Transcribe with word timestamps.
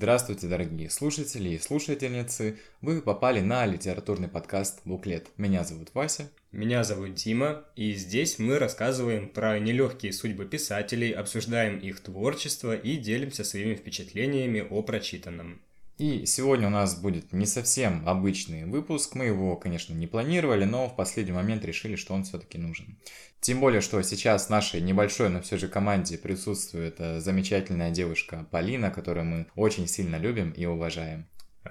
Здравствуйте, 0.00 0.46
дорогие 0.46 0.90
слушатели 0.90 1.48
и 1.48 1.58
слушательницы! 1.58 2.56
Вы 2.82 3.02
попали 3.02 3.40
на 3.40 3.66
литературный 3.66 4.28
подкаст 4.28 4.80
«Буклет». 4.84 5.26
Меня 5.36 5.64
зовут 5.64 5.88
Вася. 5.92 6.30
Меня 6.52 6.84
зовут 6.84 7.14
Дима, 7.14 7.64
и 7.74 7.94
здесь 7.94 8.38
мы 8.38 8.60
рассказываем 8.60 9.28
про 9.28 9.58
нелегкие 9.58 10.12
судьбы 10.12 10.44
писателей, 10.44 11.10
обсуждаем 11.10 11.80
их 11.80 11.98
творчество 11.98 12.76
и 12.76 12.96
делимся 12.96 13.42
своими 13.42 13.74
впечатлениями 13.74 14.60
о 14.60 14.82
прочитанном. 14.82 15.60
И 15.98 16.26
сегодня 16.26 16.68
у 16.68 16.70
нас 16.70 16.94
будет 16.94 17.32
не 17.32 17.44
совсем 17.44 18.08
обычный 18.08 18.64
выпуск. 18.66 19.16
Мы 19.16 19.24
его, 19.24 19.56
конечно, 19.56 19.92
не 19.92 20.06
планировали, 20.06 20.64
но 20.64 20.88
в 20.88 20.94
последний 20.94 21.32
момент 21.32 21.64
решили, 21.64 21.96
что 21.96 22.14
он 22.14 22.22
все-таки 22.22 22.56
нужен. 22.56 22.96
Тем 23.40 23.58
более, 23.58 23.80
что 23.80 24.00
сейчас 24.02 24.46
в 24.46 24.50
нашей 24.50 24.80
небольшой, 24.80 25.28
но 25.28 25.40
все 25.42 25.58
же 25.58 25.66
команде 25.66 26.16
присутствует 26.16 26.96
э, 26.98 27.18
замечательная 27.18 27.90
девушка 27.90 28.46
Полина, 28.52 28.92
которую 28.92 29.26
мы 29.26 29.46
очень 29.56 29.88
сильно 29.88 30.16
любим 30.16 30.52
и 30.52 30.66
уважаем. 30.66 31.26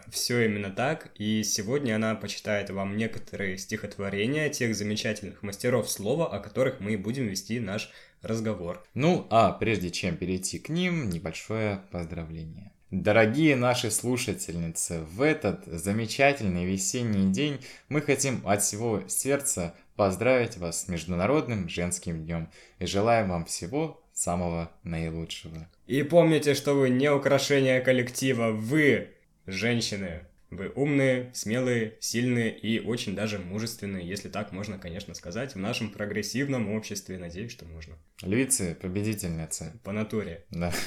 Все 0.10 0.46
именно 0.46 0.72
так, 0.72 1.10
и 1.16 1.44
сегодня 1.44 1.96
она 1.96 2.14
почитает 2.16 2.70
вам 2.70 2.98
некоторые 2.98 3.58
стихотворения 3.58 4.50
тех 4.50 4.76
замечательных 4.76 5.42
мастеров 5.42 5.90
слова, 5.90 6.28
о 6.28 6.40
которых 6.40 6.82
мы 6.82 6.98
будем 6.98 7.28
вести 7.28 7.60
наш 7.60 7.92
разговор. 8.22 8.86
Ну, 8.94 9.26
а 9.30 9.52
прежде 9.54 9.90
чем 9.90 10.18
перейти 10.18 10.60
к 10.60 10.70
ним, 10.70 11.10
небольшое 11.10 11.82
поздравление. 11.92 12.72
Дорогие 12.92 13.58
наши 13.58 13.92
слушательницы, 13.92 15.02
в 15.02 15.22
этот 15.22 15.66
замечательный 15.66 16.64
весенний 16.64 17.34
день 17.34 17.60
мы 17.90 18.00
хотим 18.00 18.42
от 18.48 18.64
всего 18.64 19.04
сердца 19.10 19.76
поздравить 19.98 20.56
вас 20.56 20.84
с 20.84 20.88
Международным 20.88 21.68
женским 21.68 22.24
днем 22.24 22.50
и 22.80 22.86
желаем 22.86 23.28
вам 23.28 23.44
всего 23.44 24.02
самого 24.14 24.72
наилучшего. 24.84 25.68
И 25.86 26.02
помните, 26.02 26.54
что 26.54 26.76
вы 26.76 26.90
не 26.90 27.12
украшение 27.12 27.82
коллектива, 27.82 28.52
вы 28.52 29.10
женщины. 29.46 30.22
Вы 30.50 30.70
умные, 30.70 31.30
смелые, 31.34 31.98
сильные 32.00 32.58
и 32.58 32.80
очень 32.80 33.16
даже 33.16 33.38
мужественные, 33.38 34.08
если 34.08 34.30
так 34.30 34.54
можно, 34.54 34.80
конечно, 34.80 35.14
сказать, 35.14 35.56
в 35.56 35.60
нашем 35.60 35.90
прогрессивном 35.90 36.72
обществе. 36.72 37.18
Надеюсь, 37.18 37.52
что 37.52 37.66
можно. 37.66 37.96
Львицы, 38.22 38.78
победительницы. 38.82 39.74
По 39.84 39.92
натуре. 39.92 40.46
Да. 40.52 40.72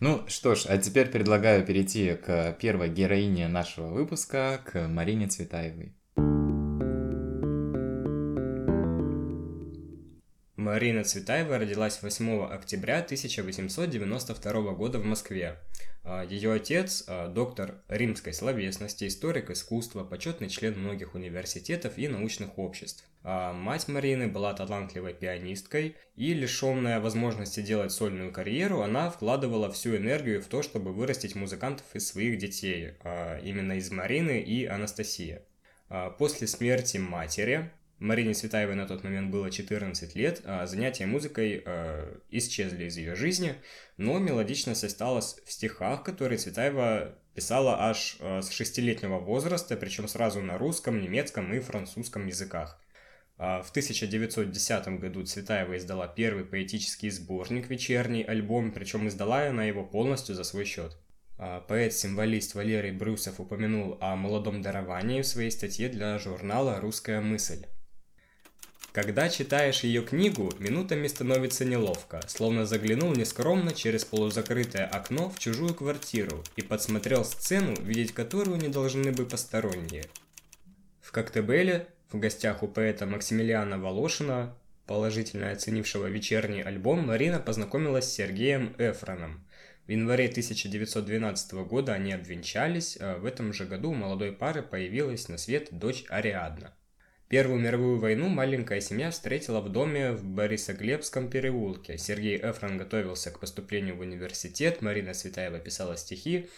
Ну 0.00 0.26
что 0.26 0.56
ж, 0.56 0.64
а 0.66 0.78
теперь 0.78 1.08
предлагаю 1.08 1.64
перейти 1.64 2.14
к 2.14 2.56
первой 2.60 2.88
героине 2.88 3.46
нашего 3.46 3.86
выпуска, 3.86 4.60
к 4.64 4.88
Марине 4.88 5.28
Цветаевой. 5.28 5.94
Марина 10.72 11.04
Цветаева 11.04 11.58
родилась 11.58 12.00
8 12.00 12.46
октября 12.46 13.00
1892 13.00 14.72
года 14.72 14.98
в 14.98 15.04
Москве. 15.04 15.58
А, 16.02 16.24
Ее 16.24 16.50
отец 16.50 17.04
а,– 17.06 17.28
доктор 17.28 17.82
римской 17.88 18.32
словесности, 18.32 19.06
историк 19.06 19.50
искусства, 19.50 20.02
почетный 20.02 20.48
член 20.48 20.78
многих 20.78 21.14
университетов 21.14 21.98
и 21.98 22.08
научных 22.08 22.58
обществ. 22.58 23.04
А 23.22 23.52
мать 23.52 23.86
Марины 23.86 24.28
была 24.28 24.54
талантливой 24.54 25.12
пианисткой, 25.12 25.94
и 26.16 26.32
лишенная 26.32 27.00
возможности 27.00 27.60
делать 27.60 27.92
сольную 27.92 28.32
карьеру, 28.32 28.80
она 28.80 29.10
вкладывала 29.10 29.70
всю 29.70 29.98
энергию 29.98 30.40
в 30.40 30.46
то, 30.46 30.62
чтобы 30.62 30.94
вырастить 30.94 31.34
музыкантов 31.34 31.84
из 31.92 32.08
своих 32.08 32.38
детей, 32.38 32.94
именно 33.42 33.74
из 33.74 33.90
Марины 33.90 34.40
и 34.40 34.64
Анастасии. 34.64 35.42
После 36.16 36.46
смерти 36.46 36.96
матери 36.96 37.70
Марине 38.02 38.34
Светаевой 38.34 38.74
на 38.74 38.86
тот 38.86 39.04
момент 39.04 39.30
было 39.30 39.48
14 39.48 40.16
лет, 40.16 40.42
а 40.44 40.66
занятия 40.66 41.06
музыкой 41.06 41.62
э, 41.64 42.16
исчезли 42.30 42.86
из 42.86 42.96
ее 42.96 43.14
жизни, 43.14 43.54
но 43.96 44.18
мелодичность 44.18 44.82
осталась 44.82 45.36
в 45.46 45.52
стихах, 45.52 46.02
которые 46.02 46.38
Цветаева 46.38 47.16
писала 47.36 47.88
аж 47.88 48.16
э, 48.18 48.42
с 48.42 48.50
шестилетнего 48.50 49.20
возраста, 49.20 49.76
причем 49.76 50.08
сразу 50.08 50.42
на 50.42 50.58
русском, 50.58 51.00
немецком 51.00 51.54
и 51.54 51.60
французском 51.60 52.26
языках. 52.26 52.76
А 53.38 53.62
в 53.62 53.70
1910 53.70 54.88
году 54.98 55.22
Цветаева 55.24 55.76
издала 55.76 56.08
первый 56.08 56.44
поэтический 56.44 57.08
сборник 57.08 57.70
«Вечерний 57.70 58.24
альбом», 58.24 58.72
причем 58.72 59.06
издала 59.06 59.46
она 59.46 59.62
его 59.62 59.84
полностью 59.84 60.34
за 60.34 60.42
свой 60.42 60.64
счет. 60.64 60.96
А 61.38 61.60
поэт-символист 61.60 62.56
Валерий 62.56 62.90
Брюсов 62.90 63.38
упомянул 63.38 63.96
о 64.00 64.16
молодом 64.16 64.60
даровании 64.60 65.22
в 65.22 65.26
своей 65.26 65.52
статье 65.52 65.88
для 65.88 66.18
журнала 66.18 66.80
«Русская 66.80 67.20
мысль». 67.20 67.64
Когда 68.92 69.30
читаешь 69.30 69.84
ее 69.84 70.02
книгу, 70.02 70.52
минутами 70.58 71.06
становится 71.06 71.64
неловко, 71.64 72.20
словно 72.26 72.66
заглянул 72.66 73.14
нескромно 73.14 73.72
через 73.72 74.04
полузакрытое 74.04 74.86
окно 74.86 75.30
в 75.30 75.38
чужую 75.38 75.74
квартиру 75.74 76.44
и 76.56 76.62
подсмотрел 76.62 77.24
сцену, 77.24 77.74
видеть 77.80 78.12
которую 78.12 78.58
не 78.58 78.68
должны 78.68 79.10
бы 79.10 79.24
посторонние. 79.24 80.04
В 81.00 81.10
Коктебеле, 81.10 81.86
в 82.10 82.18
гостях 82.18 82.62
у 82.62 82.68
поэта 82.68 83.06
Максимилиана 83.06 83.78
Волошина, 83.78 84.54
положительно 84.86 85.50
оценившего 85.50 86.08
вечерний 86.08 86.60
альбом, 86.60 87.06
Марина 87.06 87.40
познакомилась 87.40 88.04
с 88.04 88.12
Сергеем 88.12 88.74
Эфроном. 88.76 89.42
В 89.86 89.90
январе 89.90 90.28
1912 90.28 91.52
года 91.64 91.94
они 91.94 92.12
обвенчались, 92.12 92.98
а 93.00 93.16
в 93.16 93.24
этом 93.24 93.54
же 93.54 93.64
году 93.64 93.92
у 93.92 93.94
молодой 93.94 94.32
пары 94.32 94.62
появилась 94.62 95.28
на 95.28 95.38
свет 95.38 95.68
дочь 95.70 96.04
Ариадна. 96.10 96.74
Первую 97.32 97.60
мировую 97.60 97.98
войну 97.98 98.28
маленькая 98.28 98.82
семья 98.82 99.10
встретила 99.10 99.62
в 99.62 99.70
доме 99.70 100.12
в 100.12 100.22
Борисоглебском 100.22 101.30
переулке. 101.30 101.96
Сергей 101.96 102.36
Эфрон 102.36 102.76
готовился 102.76 103.30
к 103.30 103.40
поступлению 103.40 103.96
в 103.96 104.00
университет, 104.00 104.82
Марина 104.82 105.14
Светаева 105.14 105.58
писала 105.58 105.96
стихи, 105.96 106.50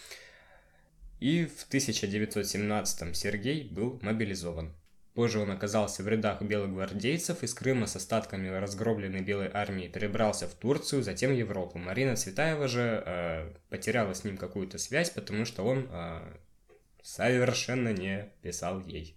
и 1.20 1.46
в 1.46 1.62
1917 1.68 3.16
Сергей 3.16 3.68
был 3.70 4.00
мобилизован. 4.02 4.74
Позже 5.14 5.38
он 5.38 5.52
оказался 5.52 6.02
в 6.02 6.08
рядах 6.08 6.42
белогвардейцев 6.42 7.44
из 7.44 7.54
Крыма 7.54 7.86
с 7.86 7.94
остатками 7.94 8.48
разгробленной 8.48 9.20
белой 9.20 9.50
армии, 9.54 9.86
перебрался 9.86 10.48
в 10.48 10.54
Турцию, 10.54 11.04
затем 11.04 11.30
в 11.30 11.38
Европу. 11.38 11.78
Марина 11.78 12.16
Цветаева 12.16 12.66
же 12.66 13.00
э, 13.06 13.52
потеряла 13.68 14.12
с 14.12 14.24
ним 14.24 14.36
какую-то 14.36 14.78
связь, 14.78 15.10
потому 15.10 15.44
что 15.44 15.62
он 15.62 15.88
э, 15.88 16.20
совершенно 17.00 17.92
не 17.92 18.28
писал 18.42 18.80
ей. 18.80 19.16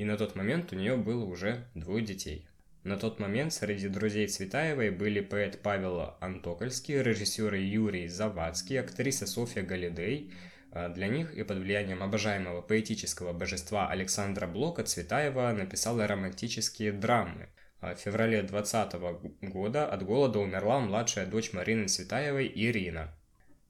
И 0.00 0.04
на 0.04 0.16
тот 0.16 0.34
момент 0.34 0.72
у 0.72 0.76
нее 0.76 0.96
было 0.96 1.26
уже 1.26 1.66
двое 1.74 2.02
детей. 2.02 2.48
На 2.84 2.96
тот 2.96 3.18
момент 3.18 3.52
среди 3.52 3.86
друзей 3.88 4.28
Цветаевой 4.28 4.88
были 4.88 5.20
поэт 5.20 5.60
Павел 5.62 6.14
Антокольский, 6.20 7.02
режиссеры 7.02 7.58
Юрий 7.58 8.08
Завадский, 8.08 8.80
актриса 8.80 9.26
Софья 9.26 9.60
Галидей. 9.60 10.32
А 10.72 10.88
для 10.88 11.08
них 11.08 11.34
и 11.34 11.42
под 11.42 11.58
влиянием 11.58 12.02
обожаемого 12.02 12.62
поэтического 12.62 13.34
божества 13.34 13.90
Александра 13.90 14.46
Блока 14.46 14.84
Цветаева 14.84 15.52
написала 15.52 16.06
романтические 16.06 16.92
драмы. 16.92 17.50
А 17.80 17.94
в 17.94 17.98
феврале 17.98 18.42
20 18.42 18.94
года 19.42 19.86
от 19.86 20.02
голода 20.02 20.38
умерла 20.38 20.80
младшая 20.80 21.26
дочь 21.26 21.52
Марины 21.52 21.88
Цветаевой 21.88 22.50
Ирина, 22.54 23.14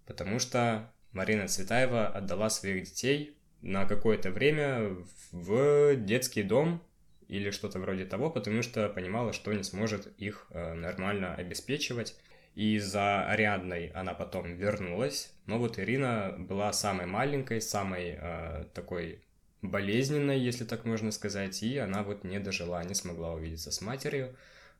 потому 0.06 0.38
что 0.38 0.92
Марина 1.10 1.48
Цветаева 1.48 2.06
отдала 2.06 2.50
своих 2.50 2.84
детей 2.84 3.36
на 3.62 3.84
какое-то 3.86 4.30
время 4.30 4.96
в 5.32 5.96
детский 5.96 6.42
дом 6.42 6.82
или 7.28 7.50
что-то 7.50 7.78
вроде 7.78 8.04
того, 8.04 8.30
потому 8.30 8.62
что 8.62 8.88
понимала, 8.88 9.32
что 9.32 9.52
не 9.52 9.62
сможет 9.62 10.08
их 10.18 10.46
э, 10.50 10.74
нормально 10.74 11.34
обеспечивать. 11.34 12.16
И 12.56 12.78
за 12.80 13.24
Ариадной 13.26 13.88
она 13.88 14.12
потом 14.12 14.54
вернулась. 14.54 15.32
Но 15.46 15.58
вот 15.58 15.78
Ирина 15.78 16.34
была 16.36 16.72
самой 16.72 17.06
маленькой, 17.06 17.60
самой 17.60 18.18
э, 18.18 18.64
такой 18.74 19.22
болезненной, 19.62 20.40
если 20.40 20.64
так 20.64 20.84
можно 20.84 21.12
сказать, 21.12 21.62
и 21.62 21.78
она 21.78 22.02
вот 22.02 22.24
не 22.24 22.40
дожила, 22.40 22.82
не 22.82 22.94
смогла 22.94 23.34
увидеться 23.34 23.70
с 23.70 23.80
матерью. 23.80 24.34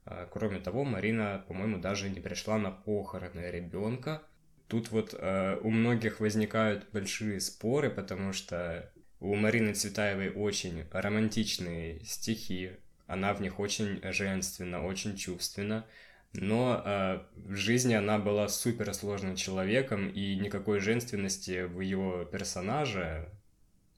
Э, 0.05 0.26
кроме 0.31 0.59
того, 0.59 0.85
Марина, 0.85 1.44
по-моему, 1.47 1.79
даже 1.79 2.11
не 2.11 2.21
пришла 2.21 2.59
на 2.59 2.73
похороны 2.73 3.50
ребенка, 3.50 4.23
Тут 4.70 4.93
вот 4.93 5.17
э, 5.19 5.58
у 5.64 5.70
многих 5.70 6.20
возникают 6.20 6.87
большие 6.93 7.40
споры, 7.40 7.90
потому 7.90 8.32
что 8.32 8.88
у 9.19 9.34
Марины 9.34 9.75
Цветаевой 9.75 10.31
очень 10.31 10.84
романтичные 10.93 12.05
стихи, 12.05 12.70
она 13.08 13.34
в 13.34 13.43
них 13.43 13.58
очень 13.58 14.00
женственна, 14.12 14.87
очень 14.87 15.17
чувственна, 15.17 15.87
но 16.32 16.81
э, 16.84 17.20
в 17.34 17.56
жизни 17.56 17.94
она 17.94 18.20
была 18.20 18.46
супер 18.46 18.94
сложным 18.94 19.34
человеком, 19.34 20.08
и 20.08 20.37
никакой 20.37 20.78
женственности 20.78 21.64
в 21.64 21.81
ее 21.81 22.28
персонаже 22.31 23.28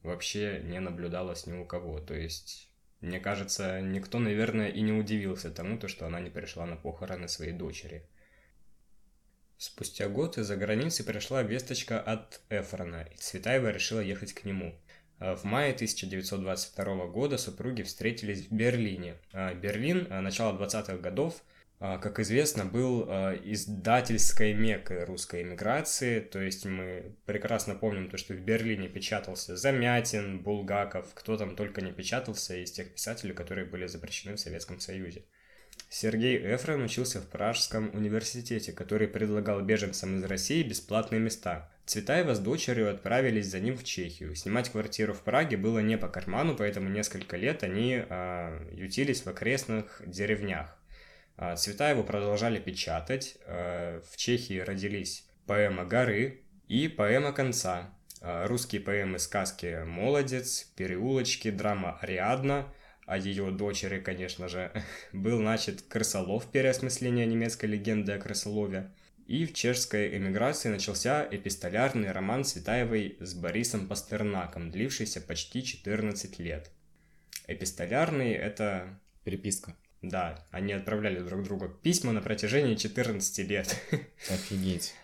вообще 0.02 0.62
не 0.64 0.80
наблюдалось 0.80 1.46
ни 1.46 1.52
у 1.52 1.66
кого. 1.66 2.00
То 2.00 2.14
есть, 2.14 2.70
мне 3.02 3.20
кажется, 3.20 3.82
никто, 3.82 4.18
наверное, 4.18 4.68
и 4.68 4.80
не 4.80 4.92
удивился 4.92 5.50
тому, 5.50 5.76
то, 5.76 5.86
что 5.86 6.06
она 6.06 6.18
не 6.18 6.30
пришла 6.30 6.64
на 6.64 6.76
похороны 6.76 7.28
своей 7.28 7.52
дочери. 7.52 8.08
Спустя 9.62 10.08
год 10.08 10.38
из-за 10.38 10.56
границы 10.56 11.04
пришла 11.04 11.44
весточка 11.44 12.00
от 12.00 12.40
Эфрона, 12.50 13.06
и 13.14 13.16
Цветаева 13.16 13.70
решила 13.70 14.00
ехать 14.00 14.32
к 14.32 14.44
нему. 14.44 14.74
А 15.20 15.36
в 15.36 15.44
мае 15.44 15.72
1922 15.72 17.06
года 17.06 17.38
супруги 17.38 17.82
встретились 17.82 18.48
в 18.48 18.52
Берлине. 18.52 19.18
А 19.32 19.54
Берлин, 19.54 20.08
а 20.10 20.20
начало 20.20 20.58
20-х 20.58 20.96
годов, 20.96 21.44
как 21.78 22.18
известно, 22.18 22.64
был 22.64 23.04
издательской 23.04 24.52
мекой 24.52 25.04
русской 25.04 25.42
эмиграции, 25.42 26.18
то 26.18 26.40
есть 26.40 26.64
мы 26.64 27.14
прекрасно 27.24 27.76
помним 27.76 28.10
то, 28.10 28.16
что 28.16 28.34
в 28.34 28.40
Берлине 28.40 28.88
печатался 28.88 29.56
Замятин, 29.56 30.40
Булгаков, 30.40 31.14
кто 31.14 31.36
там 31.36 31.54
только 31.54 31.82
не 31.82 31.92
печатался 31.92 32.56
из 32.56 32.72
тех 32.72 32.92
писателей, 32.92 33.32
которые 33.32 33.66
были 33.66 33.86
запрещены 33.86 34.34
в 34.34 34.40
Советском 34.40 34.80
Союзе. 34.80 35.22
Сергей 35.94 36.38
Эфрон 36.54 36.82
учился 36.82 37.20
в 37.20 37.26
Пражском 37.26 37.90
университете, 37.92 38.72
который 38.72 39.06
предлагал 39.06 39.60
беженцам 39.60 40.16
из 40.16 40.24
России 40.24 40.62
бесплатные 40.62 41.20
места. 41.20 41.70
Цветаева 41.84 42.34
с 42.34 42.38
дочерью 42.38 42.90
отправились 42.90 43.48
за 43.48 43.60
ним 43.60 43.76
в 43.76 43.84
Чехию. 43.84 44.34
Снимать 44.34 44.70
квартиру 44.70 45.12
в 45.12 45.20
Праге 45.20 45.58
было 45.58 45.80
не 45.80 45.98
по 45.98 46.08
карману, 46.08 46.56
поэтому 46.56 46.88
несколько 46.88 47.36
лет 47.36 47.62
они 47.62 48.02
э, 48.08 48.68
ютились 48.72 49.20
в 49.20 49.26
окрестных 49.26 50.00
деревнях. 50.06 50.78
А, 51.36 51.56
Цветаеву 51.56 52.04
продолжали 52.04 52.58
печатать. 52.58 53.36
А, 53.44 54.00
в 54.10 54.16
Чехии 54.16 54.60
родились 54.60 55.28
поэма 55.46 55.84
«Горы» 55.84 56.40
и 56.68 56.88
поэма 56.88 57.34
«Конца». 57.34 57.92
А, 58.22 58.46
русские 58.46 58.80
поэмы 58.80 59.18
сказки 59.18 59.84
«Молодец», 59.84 60.72
«Переулочки», 60.74 61.50
драма 61.50 61.98
«Ариадна», 62.00 62.72
а 63.06 63.18
ее 63.18 63.50
дочери, 63.50 64.00
конечно 64.00 64.48
же, 64.48 64.72
был 65.12 65.40
начат 65.40 65.82
«Крысолов» 65.82 66.50
переосмысление 66.50 67.26
немецкой 67.26 67.66
легенды 67.66 68.12
о 68.12 68.18
Крысолове. 68.18 68.90
И 69.26 69.46
в 69.46 69.54
чешской 69.54 70.16
эмиграции 70.16 70.68
начался 70.68 71.26
эпистолярный 71.30 72.10
роман 72.10 72.44
Цветаевой 72.44 73.16
с 73.20 73.34
Борисом 73.34 73.86
Пастернаком, 73.86 74.70
длившийся 74.70 75.20
почти 75.20 75.64
14 75.64 76.38
лет. 76.38 76.70
Эпистолярный— 77.46 78.32
это... 78.32 78.98
Переписка. 79.24 79.76
Да, 80.02 80.44
они 80.50 80.72
отправляли 80.72 81.20
друг 81.20 81.44
другу 81.44 81.68
письма 81.68 82.12
на 82.12 82.20
протяжении 82.20 82.74
14 82.74 83.48
лет. 83.48 83.80
Офигеть. 84.28 84.94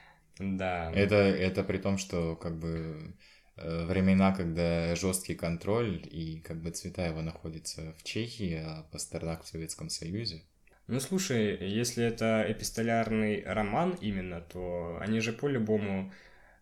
Да. 0.41 0.93
Это, 0.93 1.15
это 1.15 1.63
при 1.63 1.79
том, 1.79 1.99
что 1.99 2.35
как 2.35 2.59
бы 2.59 3.15
времена, 3.63 4.35
когда 4.35 4.95
жесткий 4.95 5.35
контроль 5.35 6.01
и 6.11 6.41
как 6.41 6.63
бы 6.63 6.71
Цветаева 6.71 7.21
находится 7.21 7.95
в 7.99 8.03
Чехии, 8.05 8.63
а 8.65 8.87
Пастернак 8.93 9.45
в 9.45 9.49
Советском 9.49 9.91
Союзе. 9.91 10.43
Ну 10.87 11.01
слушай, 11.01 11.57
если 11.69 12.05
это 12.05 12.45
эпистолярный 12.49 13.43
роман 13.45 13.97
именно, 14.01 14.41
то 14.41 14.97
они 15.01 15.21
же 15.21 15.33
по-любому 15.33 16.13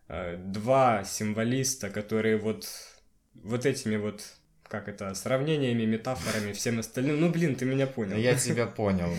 э, 0.09 0.37
два 0.37 1.03
символиста, 1.05 1.89
которые 1.89 2.37
вот 2.37 2.67
вот 3.43 3.65
этими 3.65 3.95
вот 3.95 4.23
как 4.63 4.89
это, 4.89 5.13
сравнениями, 5.13 5.85
метафорами, 5.85 6.51
всем 6.51 6.79
остальным. 6.79 7.21
Ну, 7.21 7.29
блин, 7.29 7.55
ты 7.55 7.65
меня 7.65 7.87
понял. 7.87 8.17
Я 8.17 8.35
тебя 8.39 8.65
понял. 8.65 9.09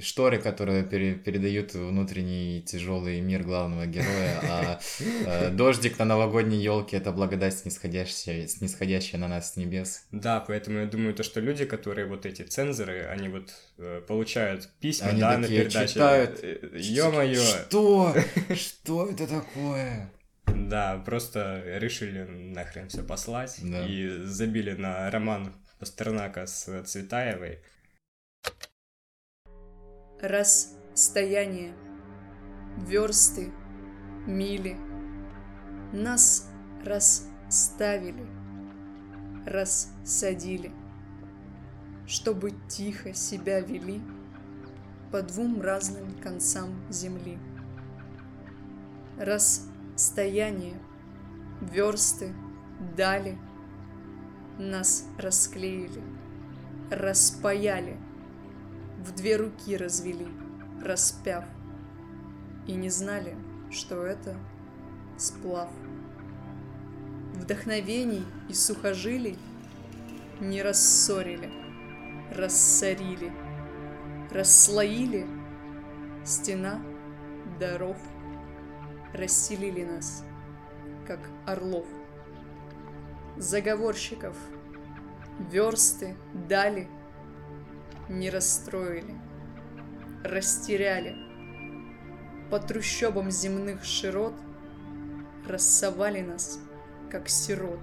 Шторы, 0.00 0.38
которые 0.38 0.84
пере, 0.84 1.14
передают 1.14 1.74
внутренний 1.74 2.62
тяжелый 2.62 3.20
мир 3.20 3.42
главного 3.42 3.86
героя, 3.86 4.40
а 4.42 4.80
э, 5.00 5.50
дождик 5.50 5.98
на 5.98 6.04
новогодней 6.04 6.58
елке 6.58 6.96
это 6.96 7.12
благодать 7.12 7.54
снисходящая, 7.58 8.46
снисходящая 8.46 9.20
на 9.20 9.28
нас 9.28 9.52
с 9.52 9.56
небес. 9.56 10.06
Да, 10.12 10.40
поэтому 10.40 10.78
я 10.78 10.86
думаю, 10.86 11.14
то, 11.14 11.22
что 11.22 11.40
люди, 11.40 11.64
которые 11.64 12.06
вот 12.06 12.26
эти 12.26 12.42
цензоры, 12.42 13.06
они 13.06 13.28
вот 13.28 13.52
э, 13.78 14.00
получают 14.06 14.68
письма, 14.80 15.08
они 15.08 15.20
да, 15.20 15.36
такие 15.36 15.58
на 15.58 15.64
передаче. 15.64 15.92
читают. 15.92 16.40
Э, 16.42 16.70
Ё-моё! 16.78 17.42
Что? 17.42 18.14
Что 18.54 19.10
это 19.10 19.26
такое? 19.26 20.10
Да, 20.46 21.02
просто 21.04 21.62
решили 21.66 22.22
нахрен 22.24 22.88
все 22.88 23.02
послать 23.02 23.58
Да. 23.62 23.86
и 23.86 24.22
забили 24.24 24.72
на 24.72 25.10
роман 25.10 25.52
Пастернака 25.78 26.46
с 26.46 26.82
Цветаевой. 26.84 27.58
Расстояние, 30.20 31.74
версты, 32.76 33.52
мили. 34.26 34.76
Нас 35.92 36.48
расставили, 36.84 38.26
рассадили, 39.46 40.72
чтобы 42.06 42.52
тихо 42.68 43.14
себя 43.14 43.60
вели 43.60 44.02
по 45.10 45.22
двум 45.22 45.62
разным 45.62 46.14
концам 46.20 46.74
земли. 46.90 47.38
Расстояние, 49.18 50.78
версты, 51.60 52.34
дали, 52.96 53.38
нас 54.58 55.06
расклеили, 55.18 56.02
распаяли– 56.90 57.96
в 58.98 59.12
две 59.12 59.36
руки 59.36 59.76
развели, 59.76 60.26
распяв, 60.82 61.44
и 62.66 62.74
не 62.74 62.90
знали, 62.90 63.36
что 63.70 64.04
это 64.04 64.36
сплав. 65.16 65.70
Вдохновений 67.34 68.24
и 68.48 68.54
сухожилий 68.54 69.38
не 70.40 70.62
рассорили, 70.62 71.50
рассорили, 72.34 73.32
расслоили 74.30 75.26
стена 76.24 76.82
даров, 77.60 77.96
расселили 79.14 79.84
нас, 79.84 80.24
как 81.06 81.20
орлов. 81.46 81.86
Заговорщиков 83.36 84.36
версты 85.38 86.16
дали– 86.48 86.88
не 88.08 88.30
расстроили, 88.30 89.14
растеряли. 90.24 91.16
По 92.50 92.58
трущобам 92.58 93.30
земных 93.30 93.84
широт 93.84 94.34
рассовали 95.46 96.22
нас, 96.22 96.60
как 97.10 97.28
сирот. 97.28 97.80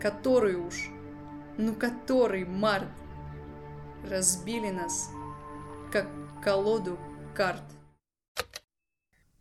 Который 0.00 0.54
уж, 0.54 0.90
ну 1.56 1.74
который 1.74 2.44
март, 2.44 2.88
разбили 4.08 4.70
нас, 4.70 5.10
как 5.90 6.08
колоду 6.42 6.98
карт. 7.34 7.62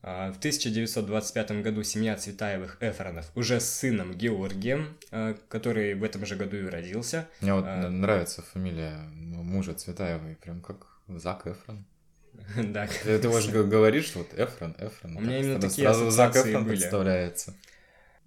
А, 0.08 0.32
В 0.32 0.38
1925 0.38 1.64
году 1.64 1.82
семья 1.82 2.16
Цветаевых 2.16 2.78
Эфронов 2.80 3.32
уже 3.34 3.60
с 3.60 3.68
сыном 3.68 4.14
Георгием, 4.14 4.96
а, 5.10 5.36
который 5.50 5.96
в 5.96 6.04
этом 6.04 6.28
же 6.28 6.36
году 6.36 6.58
и 6.58 6.66
родился. 6.68 7.28
Мне 7.42 7.56
вот 7.56 7.66
А. 7.68 7.90
нравится 7.90 8.44
фамилия 8.44 8.98
мужа 9.16 9.74
Цветаевой, 9.74 10.36
прям 10.36 10.62
как 10.62 10.86
Зак 11.08 11.48
Эфрон. 11.48 11.86
Да, 12.56 12.88
Ты, 13.04 13.18
ты 13.18 13.30
можешь 13.30 13.50
г- 13.50 13.64
говорить, 13.64 14.06
что 14.06 14.20
вот 14.20 14.32
Эфрон, 14.38 14.76
Эфрон. 14.78 15.18
У 15.18 15.22
меня 15.22 15.40
именно 15.40 15.60
такие 15.60 15.88
Сразу 15.88 16.12
Зак 16.12 16.36
Эфрон 16.36 16.68
представляется. 16.68 17.56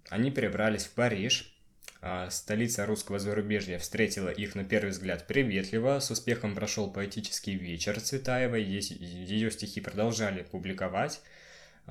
Они 0.09 0.31
перебрались 0.31 0.83
в 0.85 0.91
Париж. 0.91 1.55
А, 2.01 2.29
Столица 2.29 2.85
русского 2.85 3.19
зарубежья 3.19 3.77
встретила 3.79 4.27
их 4.29 4.53
на 4.55 4.65
первый 4.65 4.89
взгляд 4.89 5.27
приветливо. 5.27 5.99
С 5.99 6.11
успехом 6.11 6.55
прошел 6.55 6.91
поэтический 6.91 7.55
вечер 7.55 8.01
Цветаевой. 8.01 8.63
Ее 8.63 9.49
стихи 9.49 9.79
продолжали 9.79 10.43
публиковать. 10.43 11.21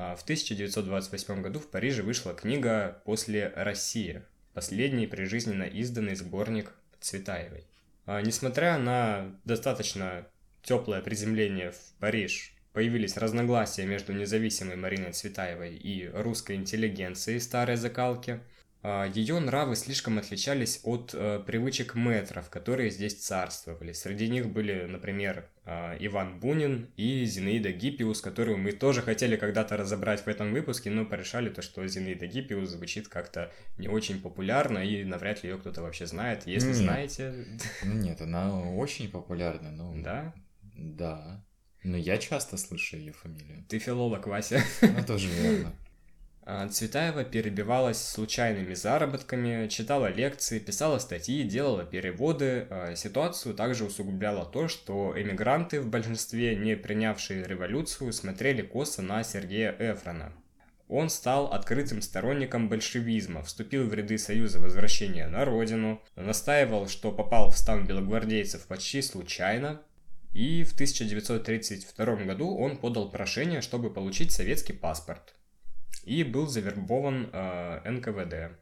А, 0.01 0.15
В 0.15 0.23
1928 0.23 1.43
году 1.43 1.59
в 1.59 1.67
Париже 1.67 2.05
вышла 2.05 2.33
книга 2.33 3.03
«После 3.05 3.49
России», 3.49 4.23
последний 4.55 5.09
прижизненно 5.09 5.65
изданный 5.65 6.15
сборник 6.15 6.73
Цветаевой. 7.01 7.65
А, 8.07 8.23
Несмотря 8.23 8.79
на 8.79 9.37
достаточно 9.45 10.25
теплое 10.63 11.01
приземление 11.01 11.73
в 11.73 11.81
Париж, 11.99 12.55
появились 12.73 13.17
разногласия 13.17 13.87
между 13.87 14.13
независимой 14.13 14.77
Мариной 14.77 15.11
Цветаевой 15.11 15.75
и 15.75 16.09
русской 16.15 16.55
интеллигенцией 16.55 17.41
старой 17.41 17.75
закалки. 17.75 18.39
Ее 18.85 19.41
нравы 19.41 19.75
слишком 19.75 20.19
отличались 20.19 20.81
от 20.85 21.11
э, 21.13 21.43
привычек 21.45 21.97
метров, 21.97 22.49
которые 22.49 22.91
здесь 22.91 23.15
царствовали. 23.15 23.93
Среди 23.93 24.29
них 24.29 24.51
были, 24.51 24.85
например, 24.85 25.49
э, 25.65 25.97
Иван 25.99 26.39
Бунин 26.39 26.89
и 26.97 27.25
Зинаида 27.25 27.73
Гиппиус, 27.73 28.21
которую 28.21 28.57
мы 28.59 28.71
тоже 28.71 29.03
хотели 29.03 29.35
когда-то 29.35 29.77
разобрать 29.77 30.21
в 30.25 30.29
этом 30.29 30.53
выпуске, 30.53 30.91
но 30.91 31.05
порешали 31.05 31.51
то, 31.51 31.61
что 31.61 31.85
Зинаида 31.89 32.29
Гиппиус 32.29 32.69
звучит 32.69 33.09
как-то 33.09 33.53
не 33.79 33.89
очень 33.89 34.21
популярно, 34.21 34.79
и 34.79 35.03
навряд 35.03 35.43
ли 35.43 35.51
ее 35.51 35.59
кто-то 35.59 35.83
вообще 35.83 36.07
знает. 36.07 36.47
Если 36.47 36.69
Нет. 36.69 36.77
знаете, 36.77 37.35
Ну 37.83 37.95
Нет, 37.95 38.21
она 38.21 38.61
очень 38.77 39.11
популярна, 39.11 39.73
ну... 39.73 40.01
да, 40.03 40.33
Да. 40.77 41.45
Но 41.83 41.97
я 41.97 42.19
часто 42.19 42.57
слышу 42.57 42.97
ее 42.97 43.13
фамилию. 43.13 43.65
ты 43.69 43.79
филолог, 43.79 44.27
Вася. 44.27 44.63
Ну, 44.83 45.05
тоже 45.05 45.29
верно. 45.29 45.73
А, 46.51 46.67
Цветаева 46.67 47.25
перебивалась 47.25 48.03
случайными 48.03 48.73
заработками, 48.73 49.69
читала 49.69 50.07
лекции, 50.07 50.59
писала 50.59 50.99
статьи, 50.99 51.43
делала 51.43 51.85
переводы. 51.85 52.67
А, 52.71 52.95
Ситуацию 52.97 53.55
также 53.55 53.85
усугубляло 53.85 54.47
то, 54.47 54.67
что 54.67 55.13
эмигранты 55.15 55.79
в 55.79 55.89
большинстве, 55.89 56.57
не 56.57 56.75
принявшие 56.75 57.47
революцию, 57.47 58.15
смотрели 58.15 58.63
косо 58.63 59.03
на 59.03 59.23
Сергея 59.25 59.77
Эфрона. 59.79 60.33
Он 60.89 61.11
стал 61.11 61.53
открытым 61.53 62.01
сторонником 62.01 62.71
большевизма, 62.71 63.43
вступил 63.43 63.87
в 63.87 63.93
ряды 63.93 64.17
Союза 64.17 64.59
возвращения 64.59 65.27
на 65.29 65.45
родину, 65.45 66.01
настаивал, 66.17 66.89
что 66.89 67.13
попал 67.13 67.51
в 67.51 67.59
стан 67.59 67.87
белогвардейцев 67.87 68.67
почти 68.67 69.03
случайно, 69.03 69.83
И 70.33 70.65
в 70.65 70.73
1932 70.73 72.07
году 72.25 72.57
он 72.57 72.79
подал 72.79 73.11
прошение, 73.11 73.61
чтобы 73.61 73.93
получить 73.93 74.33
советский 74.33 74.73
паспорт. 74.73 75.35
И 76.09 76.25
был 76.25 76.47
завербован 76.47 77.29
э, 77.31 77.91
НКВД. 77.91 78.57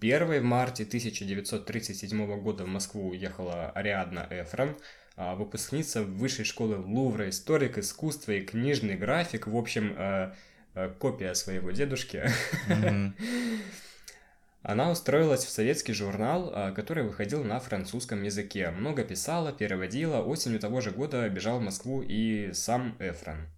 Первой 0.00 0.40
в 0.40 0.44
марте 0.44 0.82
1937 0.82 2.40
года 2.42 2.64
в 2.64 2.68
Москву 2.68 3.08
уехала 3.08 3.70
Ариадна 3.70 4.26
Эфрон, 4.30 4.76
а, 5.16 5.34
выпускница 5.34 6.02
высшей 6.02 6.44
школы 6.44 6.76
Лувра, 6.76 7.30
историк 7.30 7.78
искусства 7.78 8.32
и 8.32 8.42
книжный 8.42 8.96
график, 8.96 9.46
в 9.46 9.56
общем, 9.56 9.94
э, 9.96 10.34
э, 10.74 10.90
копия 10.98 11.34
своего 11.34 11.70
дедушки. 11.70 12.22
Mm-hmm. 12.68 13.12
Она 14.62 14.90
устроилась 14.90 15.46
в 15.46 15.50
советский 15.50 15.94
журнал, 15.94 16.52
э, 16.54 16.72
который 16.72 17.04
выходил 17.04 17.42
на 17.44 17.60
французском 17.60 18.22
языке. 18.24 18.70
Много 18.70 19.04
писала, 19.04 19.52
переводила. 19.52 20.22
Осенью 20.22 20.60
того 20.60 20.82
же 20.82 20.90
года 20.90 21.26
бежал 21.30 21.60
в 21.60 21.62
Москву 21.62 22.02
и 22.02 22.52
сам 22.52 22.94
Эфрон. 22.98 23.48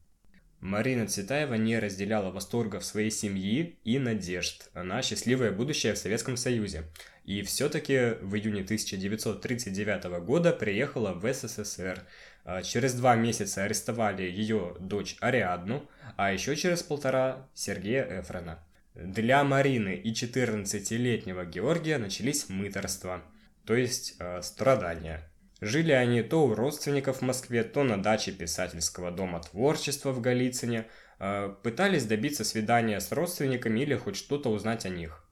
Марина 0.62 1.08
Цветаева 1.08 1.54
не 1.54 1.76
разделяла 1.80 2.30
восторгов 2.30 2.84
своей 2.84 3.10
семьи 3.10 3.80
и 3.82 3.98
надежд 3.98 4.70
на 4.74 5.02
счастливое 5.02 5.50
будущее 5.50 5.92
в 5.94 5.98
Советском 5.98 6.36
Союзе. 6.36 6.84
И 7.24 7.42
все-таки 7.42 8.14
в 8.20 8.36
июне 8.36 8.62
1939 8.62 10.04
года 10.24 10.52
приехала 10.52 11.14
в 11.14 11.32
СССР. 11.32 12.06
А, 12.44 12.62
через 12.62 12.94
два 12.94 13.16
месяца 13.16 13.64
арестовали 13.64 14.22
ее 14.22 14.76
дочь 14.78 15.16
Ариадну, 15.20 15.90
а 16.16 16.32
еще 16.32 16.54
через 16.54 16.84
полтора 16.84 17.48
Сергея 17.54 18.20
Эфрона. 18.20 18.60
Для 18.94 19.42
Марины 19.42 19.96
и 19.96 20.12
14-летнего 20.12 21.44
Георгия 21.44 21.98
начались 21.98 22.48
мыторства, 22.48 23.24
то 23.66 23.74
есть 23.74 24.14
э, 24.20 24.40
страдания. 24.42 25.28
Жили 25.62 25.92
они 25.92 26.22
то 26.22 26.44
у 26.44 26.56
родственников 26.56 27.18
в 27.18 27.22
Москве, 27.22 27.62
то 27.62 27.84
на 27.84 28.02
даче 28.02 28.32
писательского 28.32 29.12
дома 29.12 29.38
творчества 29.38 30.10
в 30.10 30.20
Голицыне, 30.20 30.88
а, 31.20 31.50
пытались 31.50 32.04
добиться 32.04 32.42
свидания 32.42 32.98
с 32.98 33.12
родственниками 33.12 33.78
или 33.78 33.94
хоть 33.94 34.16
что-то 34.16 34.50
узнать 34.50 34.86
о 34.86 34.88
них. 34.88 35.24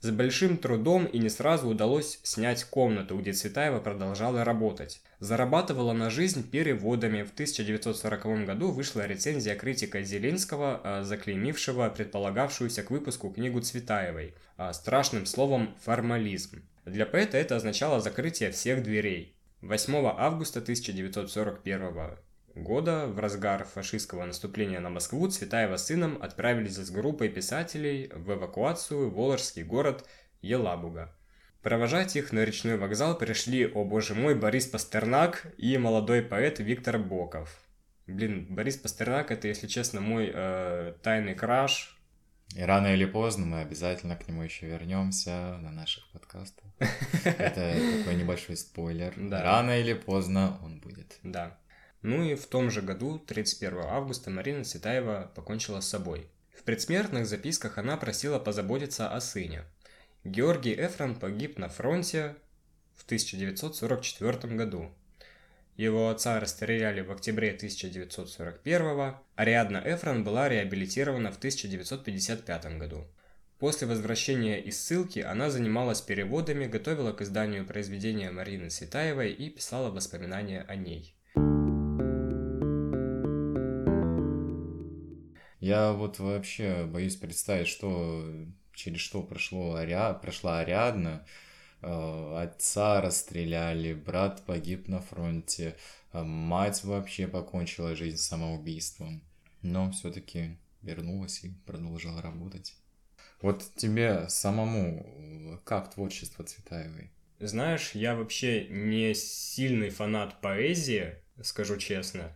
С 0.00 0.10
большим 0.10 0.56
трудом 0.56 1.04
и 1.04 1.20
не 1.20 1.28
сразу 1.28 1.68
удалось 1.68 2.18
снять 2.24 2.64
комнату, 2.64 3.16
где 3.16 3.32
Цветаева 3.32 3.78
продолжала 3.78 4.42
работать. 4.42 5.00
Зарабатывала 5.20 5.92
на 5.92 6.10
жизнь 6.10 6.50
переводами. 6.50 7.22
В 7.22 7.30
1940 7.30 8.44
году 8.44 8.72
вышла 8.72 9.06
рецензия 9.06 9.54
критика 9.54 10.02
Зеленского, 10.02 10.80
а, 10.82 11.04
заклеймившего 11.04 11.90
предполагавшуюся 11.90 12.82
к 12.82 12.90
выпуску 12.90 13.30
книгу 13.30 13.60
Цветаевой, 13.60 14.34
а, 14.56 14.72
страшным 14.72 15.26
словом 15.26 15.76
«формализм». 15.84 16.64
Для 16.84 17.06
поэта 17.06 17.38
это 17.38 17.54
означало 17.54 18.00
закрытие 18.00 18.50
всех 18.50 18.82
дверей. 18.82 19.35
8 19.62 19.94
августа 20.16 20.60
1941 20.60 22.18
года, 22.54 23.06
в 23.06 23.18
разгар 23.18 23.64
фашистского 23.64 24.24
наступления 24.24 24.80
на 24.80 24.90
Москву, 24.90 25.28
Цветаева 25.28 25.76
с 25.76 25.86
сыном 25.86 26.18
отправились 26.20 26.76
с 26.76 26.90
группой 26.90 27.28
писателей 27.28 28.10
в 28.14 28.32
эвакуацию 28.32 29.08
в 29.08 29.14
Воложский 29.14 29.62
город 29.62 30.06
Елабуга. 30.42 31.14
Провожать 31.62 32.16
их 32.16 32.32
на 32.32 32.44
речной 32.44 32.76
вокзал 32.76 33.16
пришли, 33.18 33.66
о 33.66 33.84
боже 33.84 34.14
мой, 34.14 34.34
Борис 34.34 34.66
Пастернак 34.66 35.46
и 35.56 35.76
молодой 35.78 36.22
поэт 36.22 36.60
Виктор 36.60 36.98
Боков. 36.98 37.58
Блин, 38.06 38.46
Борис 38.50 38.76
Пастернак 38.76 39.30
это, 39.30 39.48
если 39.48 39.66
честно, 39.66 40.00
мой 40.00 40.30
э, 40.32 40.94
тайный 41.02 41.34
краш, 41.34 41.95
и 42.54 42.62
рано 42.62 42.94
или 42.94 43.04
поздно 43.04 43.44
мы 43.44 43.60
обязательно 43.60 44.16
к 44.16 44.26
нему 44.28 44.42
еще 44.42 44.66
вернемся 44.66 45.58
на 45.60 45.70
наших 45.70 46.08
подкастах. 46.12 46.64
Это 47.24 47.74
такой 47.98 48.14
небольшой 48.14 48.56
спойлер. 48.56 49.12
Да. 49.16 49.42
Рано 49.42 49.78
или 49.78 49.94
поздно 49.94 50.58
он 50.62 50.78
будет. 50.78 51.18
Да. 51.22 51.58
Ну 52.02 52.22
и 52.22 52.34
в 52.34 52.46
том 52.46 52.70
же 52.70 52.82
году, 52.82 53.18
31 53.18 53.78
августа, 53.80 54.30
Марина 54.30 54.64
Цветаева 54.64 55.32
покончила 55.34 55.80
с 55.80 55.88
собой. 55.88 56.28
В 56.56 56.62
предсмертных 56.62 57.26
записках 57.26 57.78
она 57.78 57.96
просила 57.96 58.38
позаботиться 58.38 59.08
о 59.08 59.20
сыне. 59.20 59.64
Георгий 60.24 60.74
Эфрон 60.74 61.14
погиб 61.14 61.58
на 61.58 61.68
фронте 61.68 62.36
в 62.94 63.04
1944 63.04 64.54
году. 64.54 64.90
Его 65.76 66.08
отца 66.08 66.40
расстреляли 66.40 67.02
в 67.02 67.12
октябре 67.12 67.50
1941 67.50 69.16
Ариадна 69.34 69.82
Эфрон 69.84 70.24
была 70.24 70.48
реабилитирована 70.48 71.30
в 71.30 71.36
1955 71.36 72.78
году. 72.78 73.06
После 73.58 73.86
возвращения 73.86 74.58
из 74.58 74.80
ссылки 74.80 75.18
она 75.18 75.50
занималась 75.50 76.00
переводами, 76.00 76.66
готовила 76.66 77.12
к 77.12 77.20
изданию 77.20 77.66
произведения 77.66 78.30
Марины 78.30 78.70
Светаевой 78.70 79.32
и 79.32 79.50
писала 79.50 79.90
воспоминания 79.90 80.64
о 80.66 80.76
ней. 80.76 81.14
Я 85.60 85.92
вот 85.92 86.18
вообще 86.18 86.86
боюсь 86.86 87.16
представить, 87.16 87.68
что 87.68 88.24
через 88.72 89.00
что 89.00 89.22
прошло 89.22 89.74
Ариа... 89.74 90.14
прошла 90.14 90.60
Ариадна, 90.60 91.26
отца 91.82 93.00
расстреляли, 93.00 93.94
брат 93.94 94.44
погиб 94.44 94.88
на 94.88 95.00
фронте, 95.00 95.76
э, 96.12 96.22
мать 96.22 96.82
вообще 96.84 97.28
покончила 97.28 97.94
жизнь 97.94 98.16
самоубийством, 98.16 99.22
но 99.62 99.90
все-таки 99.90 100.56
вернулась 100.82 101.44
и 101.44 101.50
продолжила 101.66 102.22
работать. 102.22 102.74
Вот 103.42 103.62
тебе 103.76 104.28
самому 104.28 105.06
э, 105.06 105.58
как 105.64 105.92
творчество 105.92 106.44
Цветаевой? 106.44 107.10
Знаешь, 107.38 107.90
я 107.92 108.14
вообще 108.14 108.66
не 108.68 109.14
сильный 109.14 109.90
фанат 109.90 110.40
поэзии, 110.40 111.16
скажу 111.42 111.76
честно. 111.76 112.34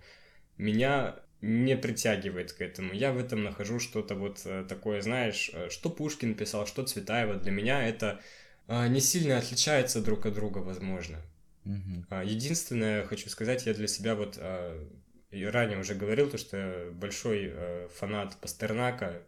Меня 0.59 1.16
не 1.40 1.75
притягивает 1.75 2.52
к 2.52 2.61
этому. 2.61 2.92
Я 2.92 3.12
в 3.12 3.16
этом 3.16 3.42
нахожу 3.42 3.80
что-то 3.80 4.14
вот 4.14 4.47
такое, 4.68 5.00
знаешь, 5.00 5.50
что 5.70 5.88
Пушкин 5.88 6.35
писал, 6.35 6.66
что 6.66 6.85
Цветаева. 6.85 7.37
Для 7.37 7.50
меня 7.50 7.88
это 7.88 8.20
не 8.89 9.00
сильно 9.00 9.39
отличаются 9.39 10.00
друг 10.00 10.27
от 10.27 10.35
друга, 10.35 10.59
возможно. 10.59 11.19
Угу. 11.65 12.23
Единственное, 12.25 13.05
хочу 13.05 13.29
сказать, 13.29 13.67
я 13.67 13.75
для 13.75 13.87
себя 13.87 14.15
вот 14.15 14.37
а, 14.39 14.89
ранее 15.31 15.79
уже 15.79 15.95
говорил, 15.95 16.31
то, 16.31 16.39
что 16.39 16.57
я 16.57 16.91
большой 16.93 17.53
фанат 17.95 18.37
Пастернака, 18.41 19.23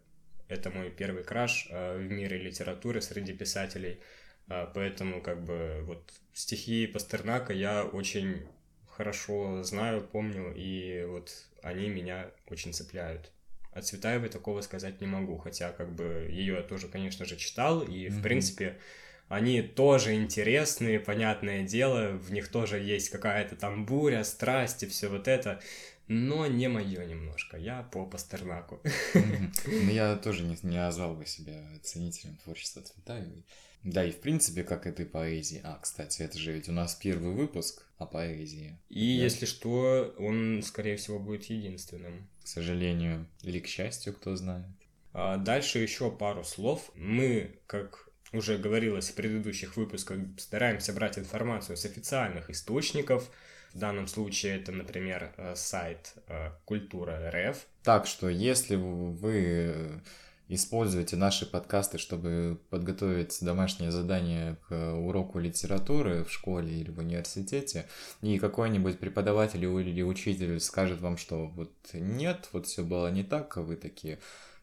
это 0.49 0.71
мой 0.71 0.91
первый 0.91 1.25
краш 1.25 1.69
в 1.71 2.01
мире 2.01 2.39
литературы 2.39 3.01
среди 3.01 3.33
писателей, 3.33 4.01
поэтому 4.47 5.23
как 5.23 5.45
бы 5.45 5.83
вот 5.85 6.13
стихи 6.33 6.87
Пастернака 6.87 7.53
я 7.53 7.85
очень 7.85 8.47
хорошо 8.93 9.63
знаю, 9.63 10.03
помню, 10.03 10.53
и 10.55 11.05
вот 11.05 11.33
они 11.63 11.89
меня 11.89 12.31
очень 12.47 12.73
цепляют. 12.73 13.31
От 13.73 13.87
Цветаевой 13.87 14.29
такого 14.29 14.61
сказать 14.61 15.01
не 15.01 15.07
могу, 15.07 15.39
хотя 15.39 15.73
как 15.73 15.95
бы 15.95 16.29
ее 16.31 16.57
я 16.57 16.63
тоже, 16.63 16.89
конечно 16.89 17.25
же, 17.25 17.37
читал, 17.37 17.83
и 17.83 18.07
mm-hmm. 18.07 18.11
в 18.11 18.23
принципе 18.23 18.79
они 19.29 19.63
тоже 19.63 20.15
интересные, 20.15 21.01
понятное 21.01 21.63
дело, 21.67 22.13
в 22.13 22.33
них 22.33 22.49
тоже 22.49 22.79
есть 22.79 23.09
какая-то 23.09 23.57
там 23.57 23.87
буря, 23.87 24.25
страсть 24.25 24.83
и 24.83 24.87
все 24.87 25.09
вот 25.09 25.29
это, 25.29 25.61
но 26.09 26.47
не 26.47 26.69
мое 26.69 27.05
немножко, 27.07 27.57
я 27.57 27.83
по 27.83 28.05
Пастернаку. 28.05 28.81
Ну, 29.15 29.91
я 29.91 30.17
тоже 30.17 30.43
не, 30.43 30.59
не 30.63 30.77
назвал 30.77 31.15
бы 31.15 31.27
себя 31.27 31.65
ценителем 31.83 32.37
творчества 32.37 32.83
Цветаевой. 32.83 33.45
Да, 33.85 34.05
и 34.05 34.13
в 34.13 34.21
принципе, 34.21 34.63
как 34.63 34.87
этой 34.87 35.07
поэзии. 35.07 35.61
А, 35.65 35.79
кстати, 35.79 36.23
это 36.23 36.39
же 36.39 36.53
ведь 36.53 36.69
у 36.69 36.73
нас 36.73 36.95
первый 36.95 37.33
выпуск 37.33 37.85
о 37.99 38.07
поэзии. 38.07 38.79
И 38.89 39.19
да? 39.19 39.25
если 39.25 39.47
что, 39.47 40.15
он, 40.19 40.63
скорее 40.63 40.97
всего, 40.97 41.19
будет 41.19 41.45
единственным. 41.45 42.29
К 42.45 42.47
сожалению, 42.47 43.27
или 43.43 43.59
к 43.59 43.67
счастью, 43.67 44.13
кто 44.15 44.37
знает. 44.37 44.71
А 45.13 45.37
дальше 45.37 45.79
еще 45.79 46.11
пару 46.11 46.45
слов. 46.45 46.93
Мы, 46.95 47.59
как 47.67 48.09
уже 48.33 48.59
говорилось 48.59 49.11
в 49.11 49.15
предыдущих 49.15 49.77
выпусках, 49.77 50.19
стараемся 50.39 50.93
брать 50.93 51.19
информацию 51.19 51.77
с 51.77 51.85
официальных 51.85 52.51
источников. 52.51 53.31
В 53.73 53.79
данном 53.79 54.07
случае 54.07 54.57
это, 54.57 54.73
например, 54.73 55.33
э, 55.37 55.55
сайт 55.57 56.15
э, 56.29 56.51
Культура 56.65 57.31
РФ. 57.31 57.57
Так 57.83 58.07
что, 58.07 58.29
если 58.29 58.77
вы 58.77 60.03
используете 60.55 61.17
наши 61.17 61.47
подкасты, 61.47 61.99
чтобы 61.99 62.59
подготовить 62.69 63.39
домашнее 63.41 63.91
задание 63.91 64.57
к 64.69 64.75
уроку 64.95 65.39
литературы 65.39 66.25
в 66.25 66.31
школе 66.31 66.79
или 66.79 66.91
в 66.91 66.99
университете, 66.99 67.87
и 68.21 68.39
какой-нибудь 68.39 68.99
преподаватель 68.99 69.65
или 69.65 70.03
учитель 70.03 70.61
скажет 70.61 71.01
вам, 71.01 71.17
что 71.17 71.47
вот 71.47 71.73
нет, 71.95 72.49
вот 72.53 72.67
все 72.67 72.83
было 72.85 73.09
не 73.09 73.23
так, 73.23 73.57
а 73.57 73.63
вы 73.63 73.77
такие, 73.77 74.19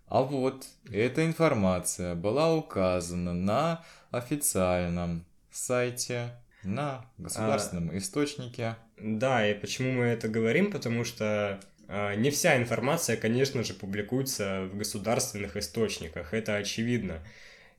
а 0.09 0.23
вот 0.23 0.65
эта 0.91 1.25
информация 1.25 2.15
была 2.15 2.53
указана 2.53 3.33
на 3.33 3.83
официальном 4.11 5.23
сайте, 5.51 6.31
на 6.63 7.05
государственном 7.17 7.91
а, 7.91 7.97
источнике. 7.97 8.75
Да, 8.97 9.47
и 9.47 9.53
почему 9.53 9.91
мы 9.91 10.05
это 10.05 10.27
говорим? 10.27 10.71
Потому 10.71 11.03
что 11.03 11.59
а, 11.87 12.15
не 12.15 12.31
вся 12.31 12.57
информация, 12.57 13.17
конечно 13.17 13.63
же, 13.63 13.73
публикуется 13.73 14.67
в 14.71 14.77
государственных 14.77 15.55
источниках, 15.57 16.33
это 16.33 16.55
очевидно. 16.55 17.23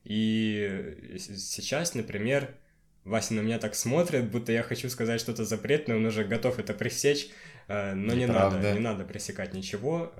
И 0.03 1.17
сейчас, 1.19 1.95
например, 1.95 2.55
Вася 3.03 3.33
на 3.33 3.41
меня 3.41 3.59
так 3.59 3.75
смотрит, 3.75 4.31
будто 4.31 4.51
я 4.51 4.63
хочу 4.63 4.89
сказать 4.89 5.19
что-то 5.19 5.43
запретное, 5.43 5.97
он 5.97 6.05
уже 6.05 6.23
готов 6.23 6.59
это 6.59 6.73
пресечь. 6.73 7.29
Э, 7.67 7.93
но 7.93 8.13
не 8.13 8.25
Неправда. 8.25 8.57
надо, 8.57 8.73
не 8.73 8.79
надо 8.79 9.03
пресекать 9.05 9.53
ничего. 9.53 10.11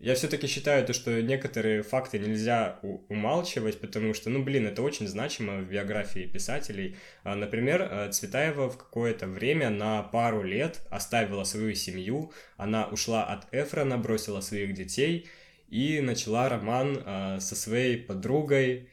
Я 0.00 0.14
все-таки 0.16 0.46
считаю 0.46 0.84
то, 0.86 0.92
что 0.92 1.22
некоторые 1.22 1.82
факты 1.82 2.18
нельзя 2.18 2.78
умалчивать, 3.08 3.80
потому 3.80 4.12
что, 4.12 4.28
ну, 4.28 4.42
блин, 4.42 4.66
это 4.66 4.82
очень 4.82 5.06
значимо 5.06 5.58
в 5.58 5.68
биографии 5.68 6.26
писателей. 6.26 6.96
А, 7.22 7.34
Например, 7.34 7.82
э, 7.82 8.10
Цветаева 8.10 8.68
в 8.68 8.76
какое-то 8.76 9.26
время 9.26 9.70
на 9.70 10.02
пару 10.02 10.42
лет 10.42 10.80
оставила 10.90 11.44
свою 11.44 11.74
семью, 11.74 12.32
она 12.56 12.86
ушла 12.86 13.24
от 13.24 13.46
Эфрона, 13.54 13.96
бросила 13.96 14.40
своих 14.40 14.74
детей 14.74 15.28
и 15.68 16.00
начала 16.00 16.48
роман 16.48 17.02
э, 17.04 17.38
со 17.40 17.56
своей 17.56 17.96
подругой 17.96 18.90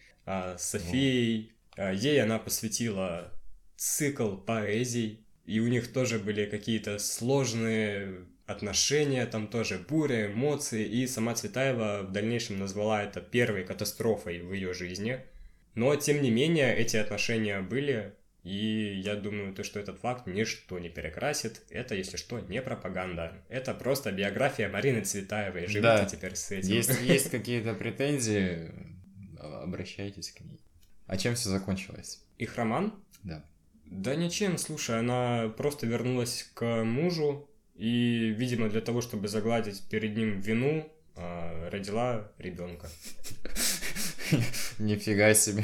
Софией. 0.58 1.51
Ей 1.77 2.22
она 2.22 2.38
посвятила 2.38 3.34
цикл 3.75 4.38
поэзий, 4.38 5.25
и 5.46 5.60
у 5.60 5.67
них 5.67 5.91
тоже 5.91 6.20
были 6.20 6.46
какие-то 6.46 7.00
сложные 7.00 8.27
отношения, 8.51 9.25
там 9.25 9.48
тоже 9.48 9.77
буря, 9.77 10.27
эмоции, 10.31 10.86
и 10.86 11.08
сама 11.08 11.34
Цветаева 11.36 12.03
в 12.03 12.12
дальнейшем 12.12 12.60
назвала 12.60 13.03
это 13.03 13.22
первой 13.22 13.63
катастрофой 13.63 14.41
в 14.41 14.53
ее 14.53 14.74
жизни. 14.74 15.20
Но, 15.75 15.96
тем 15.96 16.22
не 16.22 16.29
менее, 16.31 16.75
эти 16.75 16.98
отношения 16.98 17.62
были, 17.62 18.13
и 18.43 19.01
я 19.05 19.15
думаю, 19.15 19.53
то, 19.53 19.63
что 19.63 19.79
этот 19.79 20.00
факт 20.00 20.27
ничто 20.27 20.79
не 20.79 20.89
перекрасит. 20.89 21.62
Это, 21.70 21.96
если 21.96 22.17
что, 22.17 22.39
не 22.39 22.62
пропаганда. 22.62 23.34
Это 23.50 23.74
просто 23.74 24.12
биография 24.12 24.67
Марины 24.70 25.01
Цветаевой. 25.01 25.62
Живите 25.67 25.81
Да. 25.81 26.05
теперь 26.05 26.36
с 26.36 26.51
этим. 26.51 26.74
Если 26.74 27.05
есть 27.13 27.29
какие-то 27.29 27.74
претензии, 27.74 28.72
обращайтесь 29.39 30.31
к 30.31 30.41
ней. 30.41 30.60
А 31.08 31.17
чем 31.17 31.36
все 31.36 31.50
закончилось? 31.50 32.24
Их 32.38 32.55
роман? 32.55 32.93
Да. 33.24 33.46
Да 33.86 34.15
ничем, 34.15 34.58
слушай, 34.58 34.98
она 34.98 35.50
просто 35.58 35.86
вернулась 35.86 36.50
к 36.53 36.84
мужу 36.84 37.50
и, 37.74 38.34
видимо, 38.38 38.70
для 38.70 38.82
того, 38.82 39.01
чтобы 39.01 39.28
загладить 39.28 39.84
перед 39.90 40.16
ним 40.16 40.40
вину, 40.40 40.92
а, 41.16 41.70
родила 41.70 42.32
ребенка. 42.38 42.90
Нифига 44.80 45.34
себе. 45.34 45.63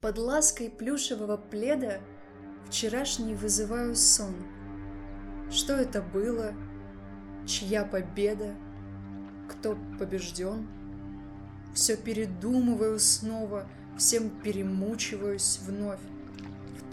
Под 0.00 0.18
лаской 0.18 0.68
плюшевого 0.68 1.36
пледа 1.36 2.00
вчерашний 2.68 3.34
вызываю 3.34 3.96
сон. 3.96 4.34
Что 5.50 5.74
это 5.74 6.02
было? 6.02 6.52
Чья 7.46 7.84
победа? 7.84 8.54
Кто 9.48 9.78
побежден? 9.98 10.66
Все 11.74 11.96
передумываю 11.96 12.98
снова, 12.98 13.68
всем 13.98 14.30
перемучиваюсь 14.42 15.58
вновь. 15.66 16.00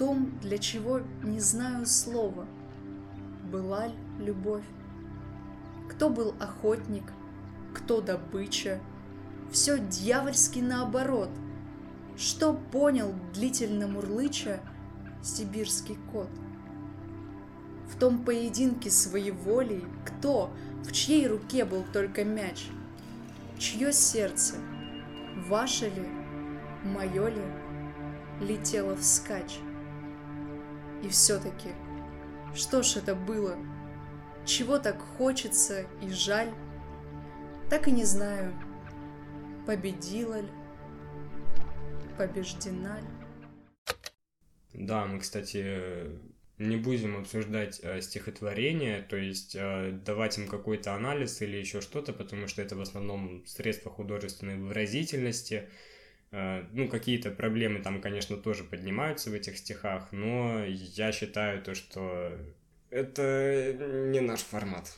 Том, 0.01 0.31
для 0.41 0.58
чего 0.58 1.01
не 1.22 1.39
знаю 1.39 1.86
слова. 1.86 2.48
Была 3.51 3.86
ли 3.86 3.93
любовь? 4.17 4.63
Кто 5.91 6.10
был 6.10 6.34
охотник? 6.39 7.03
Кто 7.75 8.01
добыча? 8.01 8.79
Все 9.51 9.77
дьявольски 9.77 10.58
наоборот. 10.58 11.29
Что 12.17 12.60
понял 12.72 13.13
длительно 13.36 13.88
мурлыча 13.88 14.62
сибирский 15.22 16.00
кот? 16.12 16.31
В 17.93 17.96
том 18.00 18.25
поединке 18.25 18.89
своей 18.89 19.29
волей 19.29 19.86
кто, 20.03 20.50
в 20.84 20.91
чьей 20.93 21.27
руке 21.27 21.63
был 21.63 21.84
только 21.93 22.25
мяч? 22.25 22.70
Чье 23.60 23.93
сердце, 23.93 24.55
ваше 25.47 25.89
ли, 25.89 26.08
мое 26.84 27.28
ли, 27.28 27.43
летело 28.39 28.95
вскачь? 28.95 29.60
И 31.04 31.10
все-таки, 31.10 31.70
что 32.54 32.84
ж 32.84 32.98
это 32.98 33.16
было? 33.16 33.58
Чего 34.46 34.80
так 34.80 35.00
хочется 35.00 35.86
и 36.02 36.10
жаль? 36.10 36.50
Так 37.70 37.88
и 37.88 37.92
не 37.92 38.06
знаю, 38.06 38.54
победила 39.66 40.42
ли, 40.42 40.50
побеждена 42.18 43.00
ли. 43.00 43.08
Да, 44.74 45.06
мы, 45.06 45.20
кстати, 45.20 46.20
не 46.58 46.78
будем 46.78 47.18
обсуждать 47.18 47.80
э, 47.82 48.02
стихотворение, 48.02 49.02
то 49.02 49.18
есть 49.18 49.56
э, 49.56 49.92
давать 50.06 50.38
им 50.38 50.48
какой-то 50.48 50.94
анализ 50.94 51.42
или 51.42 51.58
еще 51.58 51.82
что-то, 51.82 52.14
потому 52.14 52.48
что 52.48 52.62
это 52.62 52.76
в 52.76 52.82
основном 52.82 53.46
средства 53.46 53.92
художественной 53.92 54.58
выразительности. 54.58 55.70
Э, 56.32 56.63
ну, 56.72 56.88
какие-то 56.88 57.30
проблемы 57.30 57.80
там, 57.80 58.02
конечно, 58.02 58.38
тоже 58.38 58.63
поднимаются 58.63 59.30
в 59.30 59.34
этих 59.34 59.58
стихах, 59.58 60.12
но 60.12 60.63
я 60.65 61.12
считаю 61.12 61.62
то, 61.62 61.76
что 61.76 62.38
это 62.89 63.76
не 64.12 64.22
наш 64.22 64.39
формат. 64.41 64.96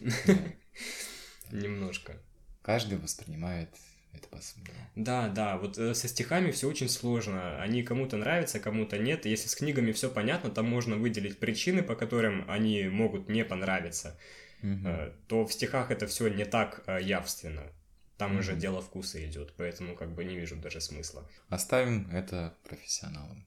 Немножко. 1.51 2.17
Каждый 2.61 2.99
воспринимает 2.99 3.69
это 4.13 4.27
по-своему. 4.27 4.69
Да, 4.95 5.27
да, 5.27 5.57
вот 5.57 5.79
э, 5.79 5.95
со 5.95 6.07
стихами 6.07 6.51
все 6.51 6.69
очень 6.69 6.87
сложно. 6.87 7.59
Они 7.61 7.81
кому-то 7.81 8.15
нравятся, 8.15 8.59
кому-то 8.59 8.99
нет. 8.99 9.25
Если 9.25 9.47
с 9.47 9.55
книгами 9.55 9.91
все 9.91 10.11
понятно, 10.11 10.51
там 10.51 10.69
можно 10.69 10.97
выделить 10.97 11.39
причины, 11.39 11.81
по 11.81 11.95
которым 11.95 12.45
они 12.47 12.83
могут 12.89 13.27
не 13.27 13.43
понравиться, 13.43 14.19
э, 14.61 15.13
то 15.27 15.45
в 15.47 15.51
стихах 15.51 15.89
это 15.89 16.05
все 16.05 16.27
не 16.27 16.45
так 16.45 16.83
явственно. 17.01 17.63
Там 18.23 18.37
уже 18.37 18.53
Мгм. 18.53 18.59
дело 18.61 18.81
вкуса 18.81 19.21
идет, 19.25 19.53
поэтому 19.57 19.95
как 19.97 20.15
бы 20.15 20.23
не 20.23 20.37
вижу 20.37 20.55
даже 20.55 20.79
смысла. 20.79 21.29
Оставим 21.49 22.09
это 22.09 22.53
профессионалам. 22.63 23.45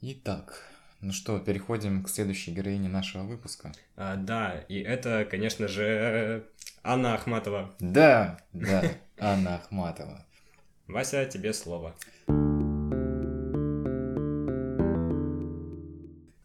Итак, 0.00 0.62
ну 1.02 1.12
что, 1.12 1.38
переходим 1.38 2.02
к 2.02 2.08
следующей 2.08 2.52
героине 2.52 2.88
нашего 2.88 3.24
выпуска. 3.24 3.72
А, 3.94 4.16
да, 4.16 4.64
и 4.70 4.80
это, 4.80 5.26
конечно 5.30 5.68
же, 5.68 6.46
Анна 6.82 7.12
Ахматова. 7.14 7.74
Да, 7.78 8.38
да, 8.54 8.90
Анна 9.18 9.56
Ахматова. 9.56 10.24
Вася, 10.86 11.26
тебе 11.26 11.52
слово. 11.52 11.94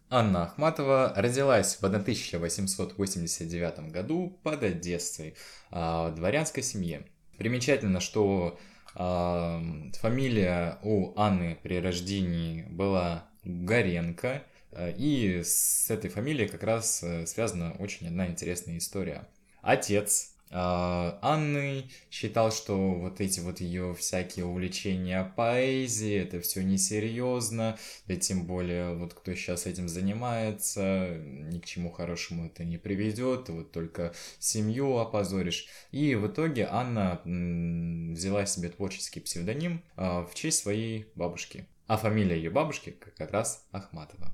Анна 0.09 0.43
Ахматова 0.43 1.13
родилась 1.15 1.77
в 1.79 1.85
1889 1.85 3.91
году 3.93 4.37
под 4.43 4.61
Одессой 4.61 5.35
а, 5.69 6.09
в 6.09 6.15
дворянской 6.15 6.63
семье. 6.63 7.05
Примечательно, 7.41 7.99
что 8.01 8.59
а, 8.93 9.59
фамилия 9.99 10.77
у 10.83 11.19
Анны 11.19 11.57
при 11.63 11.79
рождении 11.79 12.67
была 12.69 13.25
Горенко, 13.43 14.43
а, 14.71 14.89
и 14.91 15.41
с 15.43 15.89
этой 15.89 16.11
фамилией 16.11 16.47
как 16.47 16.61
раз 16.61 17.01
э, 17.01 17.25
связана 17.25 17.71
очень 17.79 18.05
одна 18.05 18.27
интересная 18.27 18.77
история. 18.77 19.27
Отец 19.63 20.30
Анны 20.53 21.85
считал, 22.09 22.51
что 22.51 22.93
вот 22.93 23.21
эти 23.21 23.39
вот 23.39 23.61
ее 23.61 23.93
всякие 23.93 24.45
увлечения 24.45 25.31
поэзией, 25.35 26.23
это 26.23 26.41
все 26.41 26.63
несерьезно, 26.63 27.77
да 28.07 28.15
тем 28.15 28.45
более 28.45 28.95
вот 28.95 29.13
кто 29.13 29.33
сейчас 29.33 29.65
этим 29.65 29.87
занимается, 29.87 31.17
ни 31.23 31.59
к 31.59 31.65
чему 31.65 31.91
хорошему 31.91 32.47
это 32.47 32.63
не 32.63 32.77
приведет, 32.77 33.49
вот 33.49 33.71
только 33.71 34.13
семью 34.39 34.97
опозоришь. 34.97 35.67
И 35.91 36.15
в 36.15 36.27
итоге 36.27 36.67
Анна 36.69 37.21
взяла 37.23 38.45
себе 38.45 38.69
творческий 38.69 39.19
псевдоним 39.19 39.83
а, 39.95 40.25
в 40.25 40.35
честь 40.35 40.59
своей 40.59 41.07
бабушки. 41.15 41.65
А 41.87 41.97
фамилия 41.97 42.35
ее 42.35 42.49
бабушки 42.49 42.95
как 43.17 43.31
раз 43.31 43.65
Ахматова. 43.71 44.31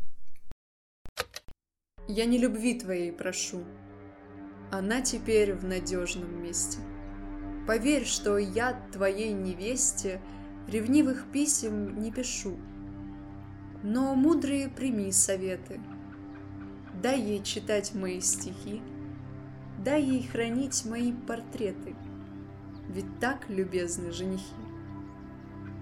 Я 2.08 2.26
не 2.26 2.38
любви 2.38 2.80
твоей 2.80 3.12
прошу. 3.12 3.66
Она 4.70 5.02
теперь 5.02 5.54
в 5.54 5.64
надежном 5.64 6.44
месте. 6.44 6.80
Поверь, 7.66 8.06
что 8.06 8.38
я 8.38 8.74
твоей 8.92 9.32
невесте 9.32 10.20
ревнивых 10.68 11.26
писем 11.32 12.02
не 12.02 12.12
пишу. 12.12 12.58
Но 13.82 14.14
мудрые 14.16 14.68
прими 14.68 15.12
советы. 15.12 15.80
Дай 17.02 17.22
ей 17.22 17.44
читать 17.44 17.94
мои 17.94 18.20
стихи, 18.20 18.82
дай 19.84 20.04
ей 20.04 20.28
хранить 20.28 20.84
мои 20.86 21.14
портреты. 21.14 21.96
Ведь 22.90 23.20
так 23.20 23.50
любезны 23.50 24.12
женихи. 24.12 24.44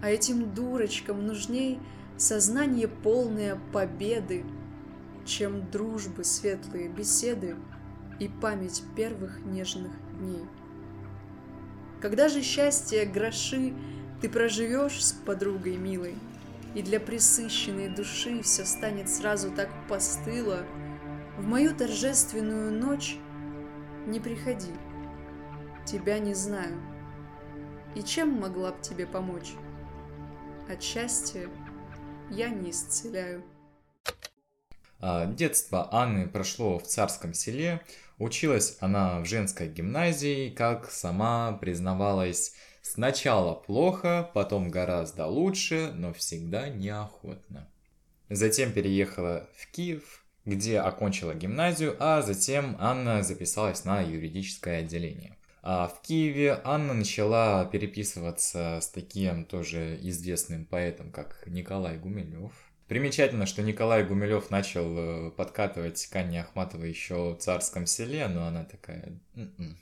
А 0.03 0.09
этим 0.09 0.53
дурочкам 0.53 1.25
нужней 1.25 1.79
сознание 2.17 2.87
полное 2.87 3.59
победы, 3.73 4.45
чем 5.25 5.69
дружбы 5.71 6.23
светлые 6.23 6.89
беседы 6.89 7.55
и 8.19 8.27
память 8.27 8.83
первых 8.95 9.43
нежных 9.45 9.91
дней. 10.19 10.45
Когда 12.01 12.29
же 12.29 12.41
счастье 12.41 13.05
гроши 13.05 13.73
ты 14.21 14.29
проживешь 14.29 15.03
с 15.03 15.11
подругой 15.11 15.77
милой, 15.77 16.15
и 16.73 16.81
для 16.81 16.99
присыщенной 16.99 17.89
души 17.89 18.41
все 18.41 18.65
станет 18.65 19.09
сразу 19.09 19.51
так 19.51 19.69
постыло, 19.87 20.65
в 21.37 21.45
мою 21.45 21.75
торжественную 21.75 22.71
ночь 22.71 23.17
не 24.05 24.19
приходи, 24.19 24.73
тебя 25.85 26.19
не 26.19 26.33
знаю, 26.33 26.79
и 27.95 28.03
чем 28.03 28.33
могла 28.33 28.71
б 28.71 28.77
тебе 28.81 29.07
помочь? 29.07 29.53
От 30.69 30.81
счастья 30.81 31.49
я 32.29 32.49
не 32.49 32.71
исцеляю. 32.71 33.43
А, 34.99 35.25
детство 35.25 35.89
Анны 35.93 36.27
прошло 36.27 36.79
в 36.79 36.83
царском 36.83 37.33
селе. 37.33 37.81
Училась 38.17 38.77
она 38.79 39.19
в 39.19 39.25
женской 39.25 39.67
гимназии, 39.67 40.49
как 40.49 40.89
сама 40.89 41.53
признавалась, 41.53 42.53
сначала 42.81 43.53
плохо, 43.53 44.29
потом 44.33 44.69
гораздо 44.69 45.25
лучше, 45.27 45.91
но 45.93 46.13
всегда 46.13 46.69
неохотно. 46.69 47.69
Затем 48.29 48.71
переехала 48.71 49.49
в 49.55 49.69
Киев, 49.71 50.25
где 50.45 50.79
окончила 50.79 51.33
гимназию, 51.33 51.95
а 51.99 52.21
затем 52.21 52.77
Анна 52.79 53.21
записалась 53.23 53.83
на 53.83 54.01
юридическое 54.01 54.79
отделение. 54.79 55.35
А 55.61 55.87
в 55.87 56.01
Киеве 56.03 56.61
Анна 56.63 56.93
начала 56.93 57.65
переписываться 57.65 58.79
с 58.81 58.87
таким 58.89 59.45
тоже 59.45 59.97
известным 60.01 60.65
поэтом, 60.65 61.11
как 61.11 61.43
Николай 61.47 61.97
Гумилев. 61.97 62.53
Примечательно, 62.87 63.47
что 63.47 63.63
Николай 63.63 64.03
Гумилев 64.03 64.51
начал 64.51 64.85
э, 64.97 65.31
подкатывать 65.31 66.05
к 66.05 66.15
Анне 66.15 66.41
Ахматовой 66.41 66.89
еще 66.89 67.33
в 67.33 67.37
царском 67.37 67.87
селе, 67.87 68.27
но 68.27 68.45
она 68.45 68.63
такая... 68.63 69.19
«М-м, 69.35 69.77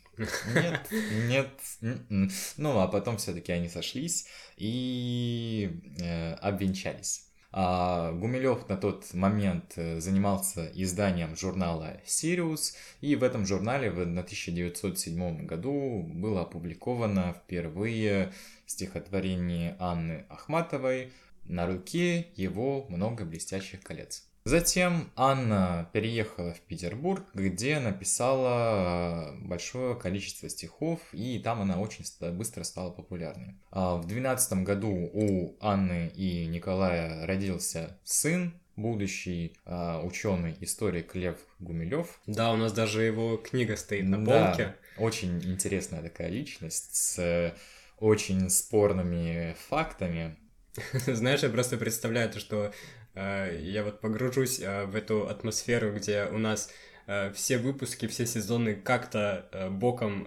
нет, 0.54 0.88
нет. 1.28 1.50
М-м». 1.82 2.32
Ну, 2.56 2.80
а 2.80 2.88
потом 2.88 3.18
все-таки 3.18 3.52
они 3.52 3.68
сошлись 3.68 4.28
и 4.56 5.82
э, 6.00 6.34
обвенчались. 6.36 7.28
А 7.56 8.14
Гумилев 8.14 8.68
на 8.70 8.78
тот 8.78 9.14
момент 9.14 9.74
э, 9.76 10.00
занимался 10.00 10.72
изданием 10.74 11.36
журнала 11.36 12.00
«Сириус», 12.06 12.76
и 13.02 13.18
в 13.18 13.24
этом 13.24 13.46
журнале 13.46 13.92
в 13.92 14.00
1907 14.00 15.46
году 15.46 16.04
было 16.04 16.44
опубликовано 16.44 17.34
впервые 17.34 18.32
стихотворение 18.66 19.76
Анны 19.78 20.26
Ахматовой 20.30 21.12
«На 21.46 21.66
руке 21.68 22.28
его 22.36 22.86
много 22.90 23.26
блестящих 23.26 23.82
колец». 23.82 24.28
Затем 24.46 25.10
Анна 25.16 25.90
переехала 25.94 26.54
в 26.54 26.60
Петербург, 26.62 27.24
где 27.34 27.80
написала 27.80 29.32
э, 29.32 29.48
большое 29.48 29.96
количество 29.96 30.50
стихов, 30.50 31.00
и 31.14 31.40
там 31.40 31.62
она 31.62 31.80
очень 31.80 32.04
быстро 32.34 32.64
стала 32.64 32.92
популярной. 32.92 33.56
А 33.72 33.96
в 33.96 34.06
12 34.06 34.64
году 34.64 35.10
у 35.14 35.56
Анны 35.62 36.12
и 36.14 36.46
Николая 36.48 37.26
родился 37.26 37.98
сын, 38.04 38.54
будущий 38.76 39.56
э, 39.66 40.02
ученый 40.04 40.58
историк 40.60 41.16
Лев 41.16 41.38
Гумилев. 41.60 42.20
Да, 42.26 42.52
у 42.52 42.58
нас 42.58 42.74
даже 42.74 43.04
его 43.04 43.38
книга 43.38 43.78
стоит 43.78 44.06
на 44.06 44.18
полке. 44.18 44.66
Да, 44.66 44.76
очень 44.98 45.42
интересная 45.44 46.02
такая 46.02 46.28
личность 46.28 46.96
с 46.96 47.20
э, 47.20 47.54
очень 47.98 48.50
спорными 48.50 49.56
фактами. 49.70 50.36
Знаешь, 51.08 51.44
я 51.44 51.50
просто 51.50 51.78
представляю 51.78 52.32
то, 52.32 52.40
что 52.40 52.74
Э, 53.16 53.56
я 53.62 53.84
вот 53.84 54.00
погружусь 54.00 54.60
э, 54.60 54.86
в 54.86 54.96
эту 54.96 55.28
атмосферу, 55.28 55.94
где 55.94 56.26
у 56.26 56.38
нас 56.38 56.72
э, 57.08 57.32
все 57.34 57.58
выпуски, 57.58 58.08
все 58.08 58.26
сезоны 58.26 58.76
как-то 58.76 59.70
боком 59.72 60.26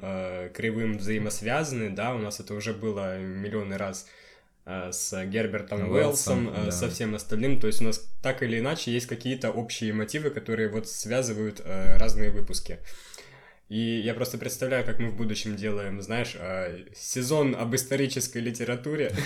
кривым 0.54 0.98
взаимосвязаны, 0.98 1.90
да, 1.90 2.14
у 2.14 2.18
нас 2.18 2.40
это 2.40 2.54
уже 2.54 2.72
было 2.74 3.18
миллионы 3.18 3.76
раз 3.76 4.06
с 4.64 5.24
Гербертом 5.26 5.92
Уэллсом, 5.92 6.52
да. 6.52 6.70
со 6.72 6.90
всем 6.90 7.14
остальным, 7.14 7.61
то 7.61 7.68
есть 7.68 7.80
у 7.80 7.85
нас 7.85 8.04
так 8.20 8.42
или 8.42 8.59
иначе 8.59 8.90
есть 8.90 9.06
какие-то 9.06 9.52
общие 9.52 9.92
мотивы, 9.92 10.30
которые 10.30 10.68
вот 10.68 10.88
связывают 10.88 11.62
разные 11.64 12.30
выпуски. 12.30 12.80
И 13.68 13.78
я 13.78 14.12
просто 14.12 14.38
представляю, 14.38 14.85
как 14.85 14.98
мы 14.98 15.11
в 15.11 15.16
будущем 15.16 15.54
делаем, 15.54 16.02
знаешь, 16.02 16.37
сезон 16.96 17.54
об 17.54 17.76
исторической 17.76 18.38
литературе. 18.38 19.12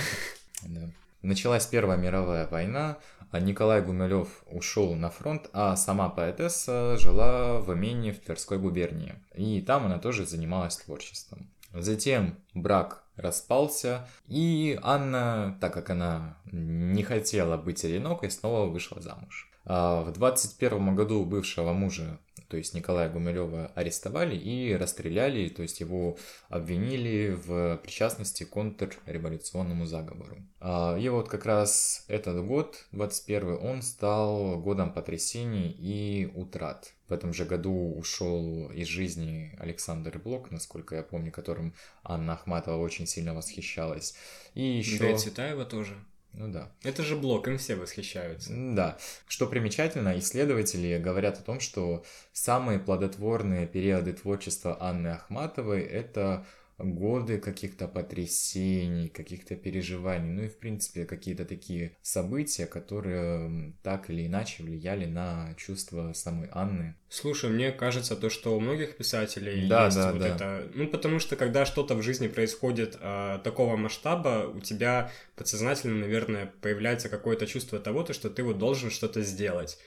Да. 0.63 0.91
Началась 1.23 1.67
Первая 1.67 1.99
мировая 1.99 2.47
война, 2.47 2.99
а 3.31 3.41
Николай 3.41 3.83
Гумилев 3.83 4.43
ушел 4.47 4.95
на 4.95 5.11
фронт, 5.11 5.49
а 5.53 5.77
сама 5.77 6.09
поэтесса 6.09 6.97
жила 6.97 7.61
в 7.61 7.73
имении 7.75 8.11
в 8.11 8.21
Тверской 8.21 8.59
губернии. 8.59 9.15
И 9.35 9.61
там 9.61 9.87
она 9.87 9.99
тоже 9.99 10.27
занималась 10.27 10.77
творчеством. 10.79 11.51
Затем 11.73 12.39
брак 12.55 13.05
распался, 13.17 14.09
и 14.27 14.79
Анна, 14.83 15.59
так 15.61 15.75
как 15.75 15.91
она 15.91 16.39
не 16.51 17.03
хотела 17.03 17.57
быть 17.57 17.85
одинокой, 17.85 18.31
снова 18.31 18.67
вышла 18.67 19.01
замуж. 19.01 19.51
А 19.65 20.03
в 20.03 20.13
21 20.13 20.97
году 20.97 21.25
бывшего 21.25 21.73
мужа 21.73 22.19
то 22.51 22.57
есть 22.57 22.75
Николая 22.75 23.09
Гумилева 23.09 23.71
арестовали 23.77 24.37
и 24.37 24.75
расстреляли, 24.75 25.49
то 25.49 25.63
есть 25.63 25.79
его 25.79 26.19
обвинили 26.49 27.31
в 27.31 27.77
причастности 27.77 28.43
к 28.43 28.51
контрреволюционному 28.51 29.87
заговору. 29.87 30.37
А, 30.59 30.99
и 30.99 31.09
вот 31.09 31.29
как 31.29 31.47
раз 31.47 32.05
этот 32.09 32.45
год, 32.45 32.87
21 32.91 33.59
он 33.63 33.83
стал 33.83 34.59
годом 34.59 34.93
потрясений 34.93 35.71
и 35.71 36.27
утрат. 36.35 36.93
В 37.09 37.13
этом 37.13 37.33
же 37.33 37.45
году 37.45 37.95
ушел 37.97 38.69
из 38.71 38.89
жизни 38.89 39.55
Александр 39.59 40.19
Блок, 40.19 40.51
насколько 40.51 40.97
я 40.97 41.03
помню, 41.05 41.31
которым 41.31 41.75
Анна 42.03 42.33
Ахматова 42.33 42.81
очень 42.83 43.07
сильно 43.07 43.33
восхищалась. 43.33 44.15
И 44.55 44.63
еще... 44.63 44.99
Да 44.99 45.17
Цветаева 45.17 45.65
тоже. 45.65 45.97
Ну 46.33 46.49
да. 46.49 46.71
Это 46.83 47.03
же 47.03 47.17
блок, 47.17 47.49
им 47.49 47.59
все 47.59 47.75
восхищаются. 47.75 48.53
Да. 48.55 48.99
Что 49.27 49.47
примечательно, 49.47 50.19
исследователи 50.19 50.99
говорят 50.99 51.39
о 51.39 51.43
том, 51.43 51.61
что 51.61 52.05
самые 52.33 52.79
плодотворные 52.79 53.67
периоды 53.67 54.13
творчества 54.13 54.77
Анны 54.81 55.09
Ахматовой– 55.09 55.81
это 55.83 56.47
годы 56.83 57.39
каких-то 57.39 57.89
потрясений, 57.89 59.09
каких-то 59.09 59.57
переживаний, 59.57 60.31
ну 60.31 60.43
и 60.45 60.49
в 60.49 60.59
принципе 60.59 61.05
какие-то 61.05 61.45
такие 61.45 61.97
события, 62.03 62.67
которые 62.67 63.75
так 63.83 64.11
или 64.11 64.27
иначе 64.27 64.63
влияли 64.63 65.07
на 65.07 65.55
чувства 65.57 66.13
самой 66.13 66.49
Анны. 66.53 66.95
Слушай, 67.09 67.51
мне 67.51 67.73
кажется, 67.73 68.17
то, 68.17 68.31
что 68.31 68.57
у 68.57 68.61
многих 68.61 68.97
писателей 68.97 69.69
да, 69.69 69.87
есть 69.87 69.97
да, 69.97 70.13
вот 70.13 70.21
да. 70.21 70.29
это, 70.29 70.69
ну 70.75 70.87
потому 70.89 71.19
что 71.19 71.37
когда 71.37 71.67
что-то 71.67 71.95
в 71.95 72.03
жизни 72.03 72.29
происходит 72.29 72.97
э, 73.01 73.39
такого 73.43 73.77
масштаба, 73.77 74.51
у 74.55 74.61
тебя 74.61 75.11
подсознательно, 75.37 76.01
наверное, 76.01 76.53
появляется 76.61 77.09
какое-то 77.09 77.47
чувство 77.47 77.79
того, 77.79 78.03
то, 78.03 78.13
что 78.13 78.31
ты 78.31 78.43
вот 78.43 78.59
должен 78.59 78.91
что-то 78.91 79.23
сделать. 79.23 79.79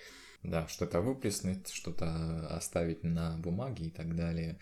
Да, 0.44 0.68
что-то 0.68 1.00
выплеснуть, 1.00 1.70
что-то 1.72 2.48
оставить 2.50 3.04
на 3.04 3.38
бумаге 3.38 3.86
и 3.86 3.90
так 3.90 4.14
далее. 4.14 4.60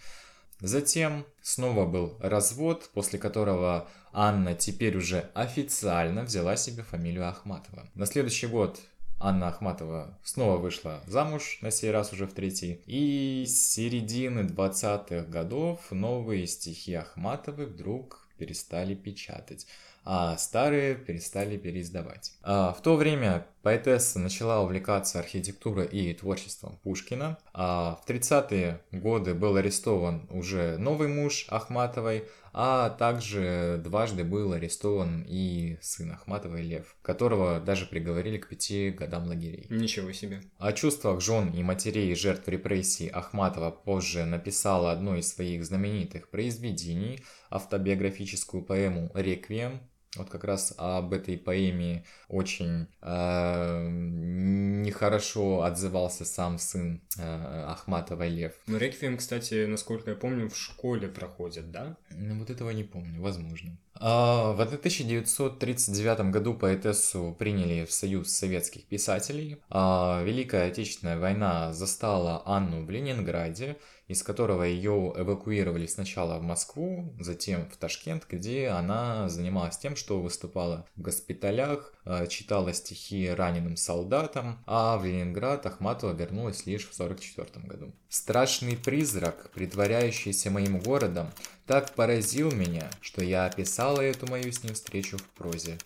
Затем 0.62 1.26
снова 1.42 1.86
был 1.86 2.18
развод, 2.20 2.90
после 2.94 3.18
которого 3.18 3.90
Анна 4.14 4.54
теперь 4.54 4.96
уже 4.96 5.30
официально 5.34 6.24
взяла 6.24 6.56
себе 6.56 6.84
фамилию 6.84 7.28
Ахматова. 7.28 7.88
На 7.96 8.06
следующий 8.06 8.48
год 8.48 8.80
Анна 9.20 9.48
Ахматова 9.48 10.18
снова 10.24 10.58
вышла 10.58 11.02
замуж, 11.08 11.60
на 11.62 11.72
сей 11.72 11.92
раз 11.92 12.14
уже 12.14 12.28
в 12.28 12.34
третий. 12.34 12.82
И 12.86 13.46
с 13.48 13.72
середины 13.72 14.42
20-х 14.42 15.26
годов 15.30 15.80
новые 15.92 16.46
стихи 16.46 16.94
Ахматовой 16.94 17.66
вдруг 17.66 18.28
перестали 18.38 18.96
печатать 18.96 19.68
а 20.04 20.38
старые 20.38 20.96
перестали 20.96 21.58
переиздавать. 21.58 22.34
А 22.44 22.74
в 22.74 22.82
то 22.82 22.96
время 22.96 23.46
поэтесса 23.62 24.20
начала 24.20 24.62
увлекаться 24.62 25.20
архитектурой 25.20 25.88
и 25.88 26.14
творчеством 26.14 26.80
Пушкина, 26.84 27.38
а 27.54 28.00
в 28.04 28.10
30-е 28.10 28.82
годы 28.92 29.36
был 29.36 29.56
арестован 29.56 30.28
уже 30.32 30.78
новый 30.78 31.08
муж 31.08 31.46
Ахматовой, 31.50 32.26
а 32.54 32.90
также 32.90 33.80
дважды 33.84 34.24
был 34.24 34.54
арестован 34.54 35.24
и 35.28 35.78
сын 35.82 36.12
Ахматовой 36.12 36.64
Лев, 36.64 36.98
которого 37.02 37.60
даже 37.60 37.86
приговорили 37.86 38.38
к 38.38 38.50
пяти 38.50 38.90
годам 38.90 39.28
лагерей. 39.28 39.68
Ничего 39.70 40.12
себе. 40.12 40.42
О 40.58 40.74
чувствах 40.74 41.22
жен 41.22 41.52
и 41.52 41.64
матерей 41.64 42.14
жертв 42.16 42.48
репрессий 42.48 43.08
Ахматова 43.08 43.72
позже 43.72 44.26
написала 44.26 44.92
одно 44.92 45.16
из 45.16 45.34
своих 45.34 45.64
знаменитых 45.64 46.30
произведений, 46.30 47.24
автобиографическую 47.50 48.64
поэму 48.64 49.12
«Реквием», 49.14 49.82
вот 50.18 50.30
как 50.30 50.44
раз 50.44 50.74
об 50.78 51.14
этой 51.14 51.38
поэме 51.38 52.04
очень 52.28 52.88
э, 53.02 53.88
нехорошо 53.90 55.64
отзывался 55.64 56.26
сам 56.26 56.58
сын 56.58 57.02
э, 57.18 57.66
Ахматова 57.68 58.28
Лев. 58.28 58.54
Ну, 58.68 58.78
Реквием, 58.78 59.18
кстати, 59.18 59.66
насколько 59.66 60.10
я 60.10 60.18
помню, 60.18 60.50
в 60.50 60.58
школе 60.58 61.08
проходит, 61.08 61.72
да? 61.72 61.96
Ну, 62.10 62.40
вот 62.40 62.50
этого 62.50 62.72
не 62.72 62.84
помню, 62.84 63.22
возможно. 63.22 63.78
А, 64.04 64.54
в 64.54 64.62
1939 64.62 66.32
году 66.32 66.56
поэтессу 66.56 67.36
приняли 67.38 67.86
в 67.86 67.94
Союз 67.94 68.32
советских 68.32 68.86
писателей. 68.86 69.62
А, 69.70 70.24
Великая 70.24 70.68
Отечественная 70.68 71.20
война 71.20 71.72
застала 71.72 72.42
Анну 72.46 72.84
в 72.84 72.90
Ленинграде, 72.90 73.78
из 74.12 74.24
которого 74.24 74.64
ее 74.64 75.14
эвакуировали 75.16 75.88
сначала 75.88 76.38
в 76.38 76.44
Москву, 76.44 77.14
затем 77.18 77.70
в 77.70 77.78
Ташкент, 77.78 78.26
где 78.30 78.68
она 78.68 79.30
занималась 79.30 79.78
тем, 79.78 79.96
что 79.96 80.22
выступала 80.22 80.86
в 80.98 81.02
госпиталях, 81.02 81.94
э, 82.04 82.28
читала 82.28 82.74
стихи 82.74 83.30
раненым 83.30 83.78
солдатам, 83.78 84.62
а 84.66 84.98
в 84.98 85.06
Ленинград 85.06 85.66
Ахматова 85.66 86.12
вернулась 86.12 86.66
лишь 86.66 86.86
в 86.90 86.94
1944 86.94 87.66
году. 87.66 87.94
Страшный 88.10 88.76
призрак, 88.76 89.50
притворяющийся 89.52 90.52
моим 90.52 90.80
городом, 90.80 91.32
так 91.66 91.94
поразил 91.94 92.52
меня, 92.52 92.90
что 93.00 93.24
я 93.24 93.46
описала 93.46 94.02
эту 94.02 94.28
мою 94.28 94.52
с 94.52 94.62
ним 94.62 94.74
встречу 94.74 95.18
в 95.18 95.24
прозе. 95.30 95.78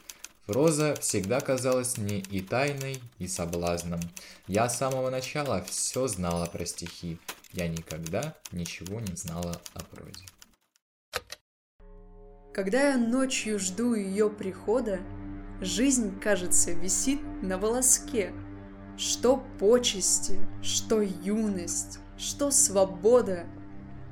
Проза 0.48 0.96
всегда 1.00 1.42
казалась 1.42 1.98
мне 1.98 2.20
и 2.20 2.40
тайной, 2.40 3.02
и 3.18 3.28
соблазном. 3.28 4.00
Я 4.48 4.70
с 4.70 4.78
самого 4.78 5.10
начала 5.10 5.64
все 5.68 6.08
знала 6.08 6.46
про 6.46 6.66
стихи. 6.66 7.18
Я 7.56 7.70
никогда 7.70 8.36
ничего 8.52 9.00
не 9.00 9.16
знала 9.16 9.62
о 9.74 9.80
прозе. 9.86 10.26
Когда 12.54 12.90
я 12.90 12.98
ночью 12.98 13.60
жду 13.60 13.94
ее 13.94 14.30
прихода, 14.30 15.00
жизнь, 15.62 16.20
кажется, 16.20 16.74
висит 16.74 17.22
на 17.42 17.58
волоске. 17.58 18.34
Что 18.98 19.42
почести, 19.58 20.38
что 20.62 21.02
юность, 21.02 22.00
что 22.18 22.52
свобода 22.52 23.46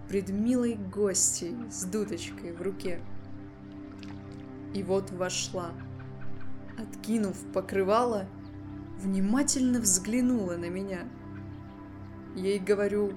пред 0.08 0.29
милой 0.29 0.75
гостьей 0.75 1.53
с 1.69 1.84
дудочкой 1.84 2.53
в 2.53 2.62
руке. 2.62 3.01
И 4.73 4.84
вот 4.84 5.12
вошла, 5.12 5.73
откинув 6.77 7.36
покрывало, 7.51 8.25
внимательно 8.99 9.82
взглянула 9.82 10.56
на 10.56 10.69
меня. 10.69 11.10
Ей 12.36 12.58
говорю, 12.58 13.12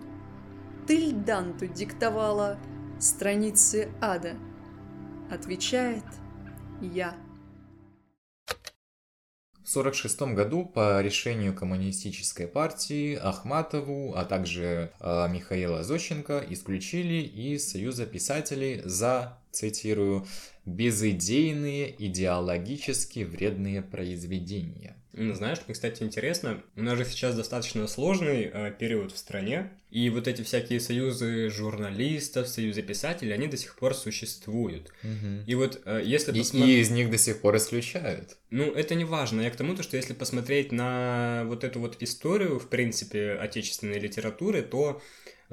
ты 0.87 0.96
Льданту 1.11 1.66
диктовала 1.66 2.59
страницы 2.99 3.90
ада— 4.01 4.35
Отвечает 5.31 6.05
я. 6.81 7.16
В 9.64 9.77
1946 9.77 10.35
году 10.37 10.64
по 10.64 11.03
решению 11.03 11.53
коммунистической 11.53 12.46
партии 12.46 13.16
Ахматову, 13.16 14.14
а 14.14 14.25
также 14.25 14.92
э, 15.01 15.29
Михаила 15.29 15.83
Зощенко 15.83 16.44
исключили 16.49 17.25
из 17.25 17.68
Союза 17.68 18.07
писателей 18.07 18.81
за, 18.85 19.37
цитирую, 19.51 20.25
безыдейные, 20.64 21.92
идеологически 22.07 23.25
вредные 23.25 23.83
произведения. 23.83 24.96
Знаешь, 25.16 25.59
мне, 25.66 25.74
кстати, 25.74 26.02
интересно, 26.02 26.62
у 26.76 26.83
нас 26.83 26.98
же 26.98 27.05
сейчас 27.07 27.35
достаточно 27.35 27.87
сложный 27.87 28.50
э, 28.52 28.72
период 28.79 29.12
в 29.12 29.18
стране, 29.18 29.70
и 29.90 30.11
вот 30.11 30.29
эти 30.29 30.42
всякие 30.42 30.79
союзы 30.79 31.48
журналистов, 31.48 32.48
союзы 32.48 32.83
писателей, 32.83 33.33
они 33.33 33.46
до 33.46 33.57
сих 33.57 33.76
пор 33.76 33.94
существуют. 33.94 34.92
Угу. 35.02 35.44
И 35.46 35.55
вот 35.55 35.81
э, 35.87 36.02
если 36.05 36.33
и, 36.33 36.40
и 36.40 36.81
из 36.81 36.90
них 36.90 37.11
до 37.11 37.16
сих 37.16 37.40
пор 37.40 37.57
исключают. 37.57 38.37
Ну, 38.50 38.70
это 38.72 38.94
не 38.94 39.05
важно. 39.05 39.40
Я 39.40 39.50
к 39.50 39.57
тому, 39.57 39.74
то, 39.74 39.83
что 39.83 39.96
если 39.96 40.12
посмотреть 40.12 40.70
на 40.70 41.44
вот 41.46 41.64
эту 41.64 41.81
вот 41.81 41.96
историю, 42.00 42.59
в 42.59 42.68
принципе, 42.68 43.33
отечественной 43.33 43.98
литературы, 43.98 44.61
то 44.62 45.00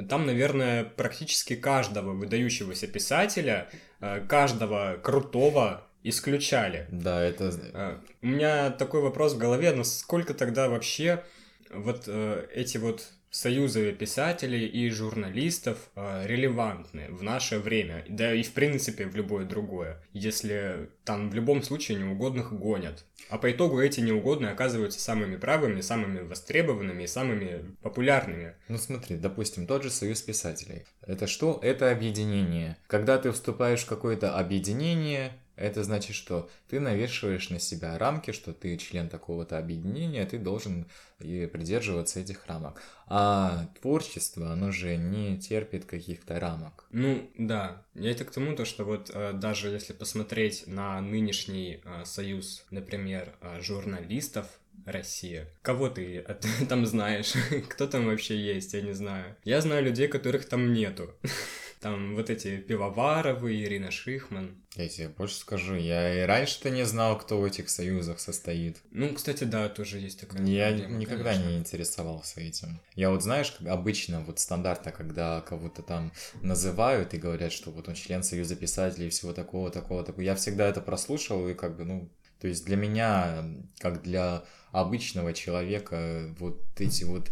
там, 0.10 0.26
наверное, 0.26 0.84
практически 0.84 1.56
каждого 1.56 2.12
выдающегося 2.14 2.88
писателя, 2.88 3.70
э, 4.02 4.26
каждого 4.28 5.00
крутого 5.02 5.88
исключали. 6.04 6.88
Да, 6.92 7.24
это... 7.24 7.54
А, 7.74 8.02
у 8.22 8.28
меня 8.28 8.70
такой 8.72 9.02
вопрос 9.02 9.34
в 9.34 9.38
голове, 9.38 9.72
насколько 9.72 10.34
тогда 10.34 10.70
вообще 10.70 11.24
вот 11.72 12.04
э, 12.08 12.48
эти 12.54 12.78
вот 12.78 13.14
союзы 13.34 13.94
писателей 13.94 14.68
и 14.68 14.90
журналистов 14.92 15.90
э, 15.96 16.28
релевантны 16.28 17.08
в 17.10 17.24
наше 17.24 17.58
время, 17.58 18.06
да 18.08 18.32
и 18.32 18.44
в 18.44 18.54
принципе 18.54 19.08
в 19.08 19.16
любое 19.16 19.44
другое, 19.44 20.04
если 20.14 20.90
там 21.04 21.32
в 21.32 21.34
любом 21.34 21.64
случае 21.64 21.98
неугодных 21.98 22.54
гонят. 22.54 23.06
А 23.30 23.40
по 23.40 23.52
итогу 23.52 23.82
эти 23.82 24.02
неугодные 24.02 24.52
оказываются 24.52 25.00
самыми 25.00 25.38
правыми, 25.38 25.82
самыми 25.82 26.22
востребованными 26.22 27.04
и 27.04 27.08
самыми 27.08 27.76
популярными. 27.82 28.54
Ну 28.68 28.78
смотри, 28.78 29.18
допустим, 29.18 29.66
тот 29.66 29.82
же 29.82 29.90
союз 29.90 30.22
писателей. 30.22 30.86
Это 31.02 31.26
что? 31.26 31.60
Это 31.64 31.90
объединение. 31.90 32.78
Когда 32.86 33.18
ты 33.18 33.32
вступаешь 33.32 33.82
в 33.82 33.88
какое-то 33.88 34.38
объединение, 34.38 35.34
это 35.56 35.84
значит, 35.84 36.16
что 36.16 36.50
ты 36.68 36.80
навешиваешь 36.80 37.50
на 37.50 37.60
себя 37.60 37.98
рамки, 37.98 38.32
что 38.32 38.54
ты 38.54 38.78
член 38.78 39.10
такого-то 39.10 39.58
объединения, 39.58 40.26
ты 40.26 40.38
должен 40.38 40.88
придерживаться 41.20 42.20
этих 42.20 42.46
рамок. 42.48 42.82
А 43.08 43.68
творчество, 43.82 44.52
оно 44.52 44.72
же 44.72 44.98
не 44.98 45.38
терпит 45.38 45.86
каких-то 45.86 46.40
рамок. 46.40 46.86
Ну, 46.92 47.30
да. 47.38 47.84
Я 47.94 48.12
это 48.12 48.26
к 48.26 48.32
тому, 48.32 48.56
то, 48.56 48.66
что 48.66 48.84
вот 48.84 49.12
э, 49.14 49.34
даже 49.34 49.70
если 49.70 49.94
посмотреть 49.94 50.66
на 50.68 51.00
нынешний 51.00 51.82
э, 51.84 52.04
союз, 52.06 52.66
например, 52.72 53.34
э, 53.42 53.62
журналистов, 53.62 54.48
Россия. 54.86 55.48
Кого 55.62 55.90
ты 55.90 56.26
там 56.70 56.86
знаешь? 56.86 57.34
Кто 57.70 57.88
там 57.88 58.06
вообще 58.06 58.38
есть? 58.38 58.74
Я 58.74 58.82
не 58.82 58.94
знаю. 58.94 59.36
Я 59.44 59.62
знаю 59.62 59.84
людей, 59.86 60.08
которых 60.08 60.46
там 60.46 60.74
нету. 60.74 61.14
Там 61.84 62.16
вот 62.16 62.30
эти 62.30 62.60
Пивоваровы, 62.60 63.62
Ирина 63.62 63.92
Шихман. 63.92 64.56
Я 64.78 64.88
тебе 64.88 65.10
больше 65.10 65.36
скажу, 65.36 65.76
я 65.76 66.24
и 66.24 66.26
раньше-то 66.26 66.70
не 66.70 66.86
знал, 66.86 67.20
кто 67.20 67.42
в 67.42 67.44
этих 67.44 67.70
союзах 67.70 68.22
состоит. 68.22 68.78
Ну, 68.92 69.14
кстати, 69.14 69.44
да, 69.44 69.68
тоже 69.68 70.00
есть 70.00 70.22
такая 70.22 70.46
Я 70.46 70.70
проблема, 70.70 70.98
никогда 70.98 71.32
конечно. 71.34 71.50
не 71.50 71.58
интересовался 71.58 72.40
этим. 72.40 72.80
Я 72.96 73.10
вот, 73.10 73.22
знаешь, 73.22 73.52
как 73.52 73.68
обычно, 73.68 74.22
вот 74.22 74.40
стандартно, 74.40 74.94
когда 74.94 75.42
кого-то 75.42 75.82
там 75.82 76.14
называют 76.42 77.14
и 77.14 77.18
говорят, 77.18 77.52
что 77.52 77.70
вот 77.70 77.90
он 77.90 77.96
член 77.96 78.24
Союза 78.24 78.56
писателей 78.56 79.08
и 79.08 79.10
всего 79.10 79.34
такого, 79.34 79.70
такого, 79.70 80.06
такого, 80.06 80.24
я 80.24 80.36
всегда 80.36 80.70
это 80.70 80.80
прослушал 80.80 81.50
и 81.50 81.54
как 81.54 81.76
бы, 81.76 81.84
ну, 81.84 82.10
то 82.40 82.48
есть 82.48 82.66
для 82.66 82.78
меня, 82.78 83.44
как 83.80 84.02
для 84.02 84.46
обычного 84.72 85.34
человека, 85.34 86.34
вот 86.40 86.64
эти 86.80 87.04
вот 87.04 87.30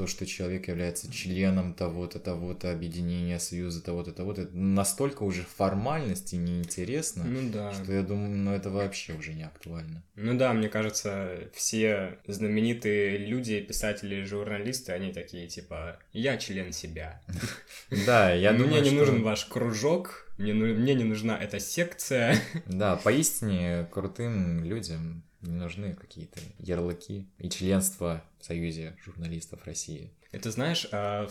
то, 0.00 0.06
что 0.06 0.24
человек 0.24 0.68
является 0.68 1.12
членом 1.12 1.74
того-то, 1.74 2.18
того-то 2.18 2.72
объединения, 2.72 3.38
союза, 3.38 3.84
того-то, 3.84 4.12
того-то, 4.12 4.48
настолько 4.50 5.24
уже 5.24 5.42
формальность 5.42 6.32
и 6.32 6.38
неинтересно, 6.38 7.24
ну, 7.24 7.50
да. 7.50 7.74
что 7.74 7.92
я 7.92 8.00
думаю, 8.00 8.30
ну 8.30 8.54
это 8.54 8.70
вообще 8.70 9.12
уже 9.12 9.34
не 9.34 9.42
актуально. 9.42 10.02
Ну 10.16 10.38
да, 10.38 10.54
мне 10.54 10.70
кажется, 10.70 11.50
все 11.52 12.16
знаменитые 12.26 13.18
люди, 13.18 13.60
писатели, 13.60 14.24
журналисты, 14.24 14.92
они 14.92 15.12
такие, 15.12 15.48
типа, 15.48 15.98
я 16.14 16.38
член 16.38 16.72
себя. 16.72 17.20
Да, 18.06 18.32
я 18.32 18.52
думаю, 18.52 18.80
Мне 18.80 18.90
не 18.92 18.96
нужен 18.96 19.22
ваш 19.22 19.44
кружок, 19.44 20.32
мне 20.38 20.94
не 20.94 21.04
нужна 21.04 21.36
эта 21.36 21.60
секция. 21.60 22.38
Да, 22.64 22.96
поистине 22.96 23.86
крутым 23.92 24.64
людям 24.64 25.24
не 25.42 25.54
нужны 25.54 25.94
какие-то 25.94 26.40
ярлыки 26.58 27.26
и 27.38 27.48
членство 27.48 28.22
в 28.38 28.44
Союзе 28.44 28.96
журналистов 29.04 29.64
России. 29.64 30.12
Это 30.32 30.50
знаешь, 30.50 30.86
а, 30.92 31.28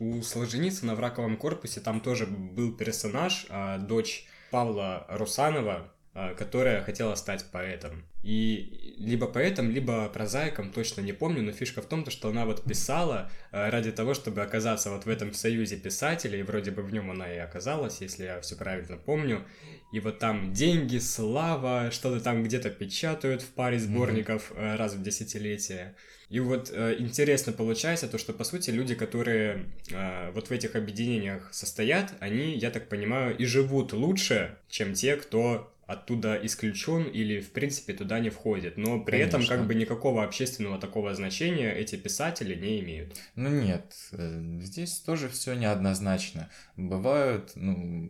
у 0.00 0.22
Солженицына 0.22 0.94
в 0.94 1.00
«Раковом 1.00 1.36
корпусе» 1.36 1.80
там 1.80 2.00
тоже 2.00 2.26
был 2.26 2.72
персонаж, 2.72 3.46
а, 3.48 3.78
дочь 3.78 4.26
Павла 4.50 5.06
Русанова, 5.08 5.92
которая 6.12 6.82
хотела 6.82 7.14
стать 7.14 7.44
поэтом. 7.52 8.04
И 8.22 8.96
либо 8.98 9.26
поэтом, 9.26 9.70
либо 9.70 10.08
прозаиком, 10.08 10.72
точно 10.72 11.00
не 11.00 11.12
помню, 11.12 11.42
но 11.42 11.52
фишка 11.52 11.82
в 11.82 11.86
том, 11.86 12.08
что 12.10 12.28
она 12.28 12.44
вот 12.44 12.64
писала 12.64 13.30
ради 13.50 13.92
того, 13.92 14.14
чтобы 14.14 14.42
оказаться 14.42 14.90
вот 14.90 15.06
в 15.06 15.08
этом 15.08 15.32
союзе 15.32 15.76
писателей, 15.76 16.40
и 16.40 16.42
вроде 16.42 16.70
бы 16.70 16.82
в 16.82 16.92
нем 16.92 17.10
она 17.10 17.32
и 17.32 17.38
оказалась, 17.38 18.00
если 18.00 18.24
я 18.24 18.40
все 18.40 18.56
правильно 18.56 18.96
помню 18.96 19.44
и 19.92 19.98
вот 19.98 20.18
там 20.18 20.52
деньги, 20.52 20.98
слава, 20.98 21.90
что-то 21.90 22.20
там 22.20 22.44
где-то 22.44 22.70
печатают 22.70 23.42
в 23.42 23.48
паре 23.48 23.78
сборников 23.78 24.52
mm-hmm. 24.52 24.76
раз 24.76 24.94
в 24.94 25.02
десятилетие. 25.02 25.96
И 26.28 26.38
вот 26.38 26.70
э, 26.72 26.96
интересно 27.00 27.52
получается 27.52 28.06
то, 28.06 28.16
что 28.16 28.32
по 28.32 28.44
сути 28.44 28.70
люди, 28.70 28.94
которые 28.94 29.66
э, 29.90 30.30
вот 30.30 30.48
в 30.48 30.52
этих 30.52 30.76
объединениях 30.76 31.48
состоят, 31.52 32.14
они, 32.20 32.56
я 32.56 32.70
так 32.70 32.88
понимаю, 32.88 33.36
и 33.36 33.44
живут 33.46 33.92
лучше, 33.92 34.56
чем 34.68 34.94
те, 34.94 35.16
кто 35.16 35.72
оттуда 35.90 36.38
исключен 36.46 37.02
или, 37.02 37.40
в 37.40 37.50
принципе, 37.50 37.92
туда 37.94 38.20
не 38.20 38.30
входит. 38.30 38.76
Но 38.76 39.00
при 39.00 39.18
Конечно. 39.18 39.36
этом 39.36 39.46
как 39.46 39.66
бы 39.66 39.74
никакого 39.74 40.22
общественного 40.22 40.78
такого 40.78 41.14
значения 41.14 41.72
эти 41.72 41.96
писатели 41.96 42.54
не 42.54 42.80
имеют. 42.80 43.18
Ну 43.34 43.50
нет, 43.50 43.92
э, 44.12 44.40
здесь 44.60 45.00
тоже 45.00 45.28
все 45.28 45.54
неоднозначно. 45.54 46.48
Бывают, 46.76 47.52
ну, 47.56 48.08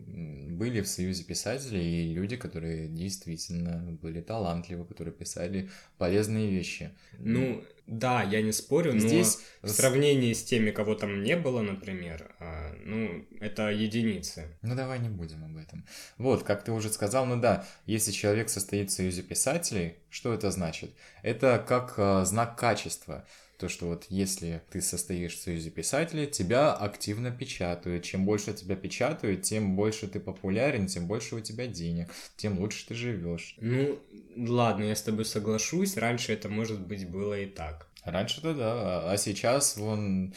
были 0.51 0.81
в 0.81 0.87
Союзе 0.87 1.23
писателей 1.23 2.11
и 2.11 2.13
люди, 2.13 2.35
которые 2.35 2.87
действительно 2.87 3.97
были 4.01 4.21
талантливы, 4.21 4.85
которые 4.85 5.13
писали 5.13 5.69
полезные 6.01 6.49
вещи. 6.49 6.89
Ну, 7.19 7.63
да, 7.85 8.23
я 8.23 8.41
не 8.41 8.51
спорю, 8.53 8.97
Здесь... 8.97 9.37
но 9.61 9.69
в 9.69 9.71
сравнении 9.71 10.33
с 10.33 10.43
теми, 10.43 10.71
кого 10.71 10.95
там 10.95 11.21
не 11.21 11.35
было, 11.35 11.61
например, 11.61 12.33
а, 12.39 12.73
ну, 12.83 13.23
это 13.39 13.69
единицы. 13.69 14.47
Ну, 14.63 14.73
давай 14.73 14.97
не 14.97 15.09
будем 15.09 15.43
об 15.43 15.57
этом. 15.57 15.85
Вот, 16.17 16.41
как 16.41 16.63
ты 16.63 16.71
уже 16.71 16.89
сказал, 16.89 17.27
ну 17.27 17.39
да, 17.39 17.67
если 17.85 18.11
человек 18.11 18.49
состоит 18.49 18.89
в 18.89 18.93
союзе 18.93 19.21
писателей, 19.21 19.97
что 20.09 20.33
это 20.33 20.49
значит? 20.49 20.89
Это 21.21 21.63
как 21.67 21.93
э, 21.97 22.25
знак 22.25 22.57
качества 22.57 23.23
то, 23.61 23.69
что 23.69 23.85
вот 23.85 24.05
если 24.09 24.61
ты 24.71 24.81
состоишь 24.81 25.35
в 25.37 25.41
союзе 25.41 25.69
писателей, 25.69 26.27
тебя 26.27 26.73
активно 26.73 27.31
печатают. 27.31 28.03
Чем 28.03 28.25
больше 28.25 28.53
тебя 28.53 28.75
печатают, 28.75 29.43
тем 29.43 29.75
больше 29.75 30.07
ты 30.07 30.19
популярен, 30.19 30.87
тем 30.87 31.07
больше 31.07 31.35
у 31.35 31.39
тебя 31.39 31.67
денег, 31.67 32.09
тем 32.35 32.59
лучше 32.59 32.87
ты 32.87 32.95
живешь. 32.95 33.55
Ну, 33.61 33.99
ладно, 34.35 34.83
я 34.85 34.95
с 34.95 35.01
тобой 35.03 35.25
соглашусь. 35.25 35.95
Раньше 35.95 36.33
это, 36.33 36.49
может 36.49 36.79
быть, 36.81 37.07
было 37.07 37.39
и 37.39 37.45
так. 37.45 37.87
Раньше-то 38.03 38.53
да, 38.55 39.11
а 39.11 39.17
сейчас 39.17 39.77
вон 39.77 40.33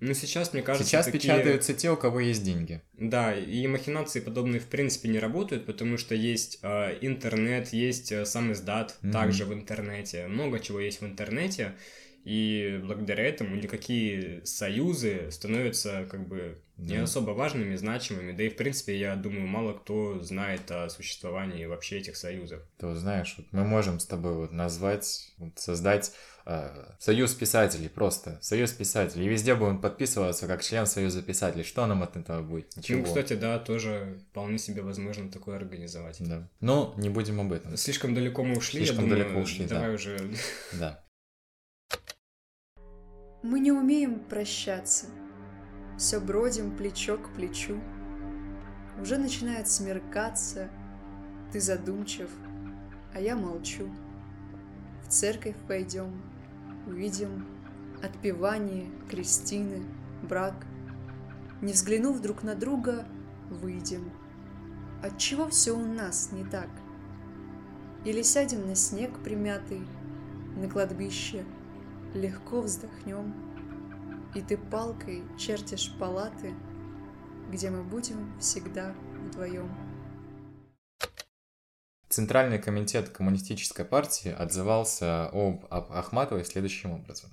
Ну, 0.00 0.12
сейчас, 0.14 0.52
мне 0.52 0.62
кажется, 0.62 0.86
Сейчас 0.88 1.06
такие... 1.06 1.20
печатаются 1.20 1.72
те, 1.72 1.90
у 1.90 1.96
кого 1.96 2.18
есть 2.20 2.42
деньги. 2.42 2.82
Да, 2.98 3.32
и 3.34 3.66
махинации 3.68 4.18
подобные 4.20 4.60
в 4.60 4.66
принципе 4.66 5.08
не 5.08 5.20
работают, 5.20 5.64
потому 5.64 5.96
что 5.96 6.14
есть 6.16 6.58
э, 6.62 6.98
интернет, 7.00 7.72
есть 7.72 8.10
э, 8.10 8.26
сам 8.26 8.52
издат 8.52 8.96
Мгм. 9.02 9.12
также 9.12 9.44
в 9.44 9.54
интернете, 9.54 10.26
много 10.26 10.58
чего 10.58 10.80
есть 10.80 11.00
в 11.00 11.06
интернете, 11.06 11.74
и 12.24 12.80
благодаря 12.82 13.24
этому 13.24 13.54
никакие 13.56 14.44
союзы 14.46 15.30
становятся 15.30 16.06
как 16.10 16.26
бы 16.26 16.58
не 16.76 16.96
Да. 16.96 17.04
особо 17.04 17.30
важными, 17.30 17.76
значимыми, 17.76 18.32
да 18.32 18.42
и 18.42 18.48
в 18.48 18.56
принципе, 18.56 18.98
я 18.98 19.14
думаю, 19.14 19.46
мало 19.46 19.74
кто 19.74 20.20
знает 20.22 20.68
о 20.70 20.88
существовании 20.88 21.66
вообще 21.66 21.98
этих 21.98 22.16
союзов. 22.16 22.62
То 22.78 22.96
знаешь, 22.96 23.34
вот 23.36 23.46
мы 23.52 23.64
можем 23.64 24.00
с 24.00 24.06
тобой 24.06 24.34
вот 24.34 24.50
назвать, 24.52 25.32
вот 25.38 25.52
создать 25.56 26.12
э, 26.46 26.94
союз 26.98 27.32
писателей 27.34 27.88
просто. 27.88 28.38
Союз 28.40 28.72
писателей. 28.72 29.26
И 29.26 29.28
везде 29.28 29.54
будем 29.54 29.80
подписываться 29.80 30.48
как 30.48 30.62
член 30.64 30.86
союза 30.86 31.22
писателей. 31.22 31.62
Что 31.62 31.86
нам 31.86 32.02
от 32.02 32.16
этого 32.16 32.42
будет? 32.42 32.76
Ничего. 32.76 32.98
Ну, 32.98 33.04
кстати, 33.04 33.34
да, 33.34 33.58
тоже 33.60 34.18
вполне 34.30 34.58
себе 34.58 34.82
возможно 34.82 35.30
такое 35.30 35.56
организовать. 35.56 36.16
Да. 36.20 36.48
Но 36.60 36.92
не 36.98 37.08
будем 37.08 37.40
об 37.40 37.52
этом. 37.52 37.76
Слишком 37.76 38.14
далеко 38.14 38.42
мы 38.42 38.56
ушли, 38.56 38.80
Слишком 38.84 39.04
я 39.04 39.10
думаю, 39.10 39.24
далеко 39.24 39.40
ушли, 39.40 39.66
да. 39.66 39.74
давай 39.76 39.94
уже 39.94 40.18
Да. 40.72 41.03
Мы 43.44 43.60
не 43.60 43.72
умеем 43.72 44.20
прощаться. 44.20 45.04
Все 45.98 46.18
бродим 46.18 46.74
плечо 46.74 47.18
к 47.18 47.28
плечу. 47.34 47.78
Уже 48.98 49.18
начинает 49.18 49.68
смеркаться. 49.68 50.70
Ты 51.52 51.60
задумчив, 51.60 52.30
а 53.12 53.20
я 53.20 53.36
молчу. 53.36 53.90
В 55.02 55.08
церковь 55.08 55.56
пойдем, 55.68 56.22
увидим 56.86 57.46
отпевание, 58.02 58.90
крестины, 59.10 59.82
брак. 60.22 60.54
Не 61.60 61.74
взглянув 61.74 62.22
друг 62.22 62.44
на 62.44 62.54
друга, 62.54 63.06
выйдем. 63.50 64.10
Отчего 65.02 65.50
все 65.50 65.72
у 65.72 65.84
нас 65.84 66.32
не 66.32 66.44
так? 66.44 66.70
Или 68.06 68.22
сядем 68.22 68.66
на 68.66 68.74
снег 68.74 69.10
примятый, 69.22 69.86
на 70.56 70.66
кладбище, 70.70 71.44
легко 72.14 72.60
вздохнем, 72.60 73.34
и 74.34 74.40
ты 74.40 74.56
палкой 74.56 75.22
чертишь 75.38 75.92
палаты, 75.98 76.54
где 77.50 77.70
мы 77.70 77.82
будем 77.82 78.38
всегда 78.40 78.94
вдвоем. 79.26 79.70
Центральный 82.08 82.60
комитет 82.60 83.08
коммунистической 83.08 83.84
партии 83.84 84.30
отзывался 84.30 85.26
об, 85.30 85.66
об 85.68 85.92
Ахматовой 85.92 86.44
следующим 86.44 86.92
образом. 86.92 87.30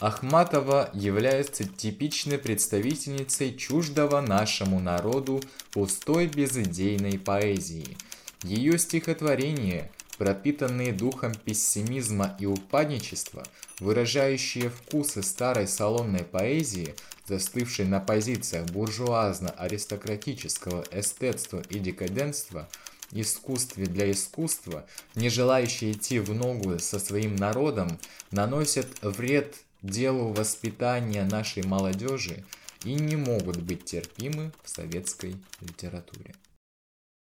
Ахматова 0.00 0.90
является 0.94 1.64
типичной 1.64 2.38
представительницей 2.38 3.54
чуждого 3.56 4.20
нашему 4.20 4.80
народу 4.80 5.42
пустой 5.72 6.28
безыдейной 6.28 7.18
поэзии. 7.18 7.96
Ее 8.44 8.78
стихотворения, 8.78 9.90
пропитанные 10.18 10.92
духом 10.92 11.34
пессимизма 11.34 12.36
и 12.38 12.44
упадничества, 12.46 13.44
выражающие 13.78 14.68
вкусы 14.68 15.22
старой 15.22 15.66
салонной 15.68 16.24
поэзии, 16.24 16.94
застывшей 17.26 17.86
на 17.86 18.00
позициях 18.00 18.66
буржуазно-аристократического 18.66 20.84
эстетства 20.90 21.62
и 21.70 21.78
декаденства, 21.78 22.68
искусстве 23.12 23.86
для 23.86 24.10
искусства, 24.10 24.84
не 25.14 25.30
желающие 25.30 25.92
идти 25.92 26.18
в 26.18 26.34
ногу 26.34 26.78
со 26.78 26.98
своим 26.98 27.36
народом, 27.36 27.98
наносят 28.30 28.86
вред 29.02 29.56
делу 29.82 30.32
воспитания 30.32 31.24
нашей 31.24 31.62
молодежи 31.62 32.44
и 32.84 32.94
не 32.94 33.16
могут 33.16 33.58
быть 33.58 33.84
терпимы 33.84 34.52
в 34.64 34.68
советской 34.68 35.36
литературе. 35.60 36.34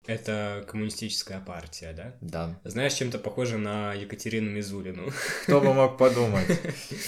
Это 0.08 0.63
коммунистическая 0.68 1.39
партия, 1.39 1.94
да? 1.94 2.13
Да. 2.22 2.60
Знаешь, 2.63 2.94
чем-то 2.94 3.18
похоже 3.18 3.58
на 3.58 3.94
Екатерину 3.94 4.52
Мизулину. 4.52 5.10
Кто 5.44 5.62
бы 5.62 5.74
мог 5.74 5.98
подумать? 5.98 6.46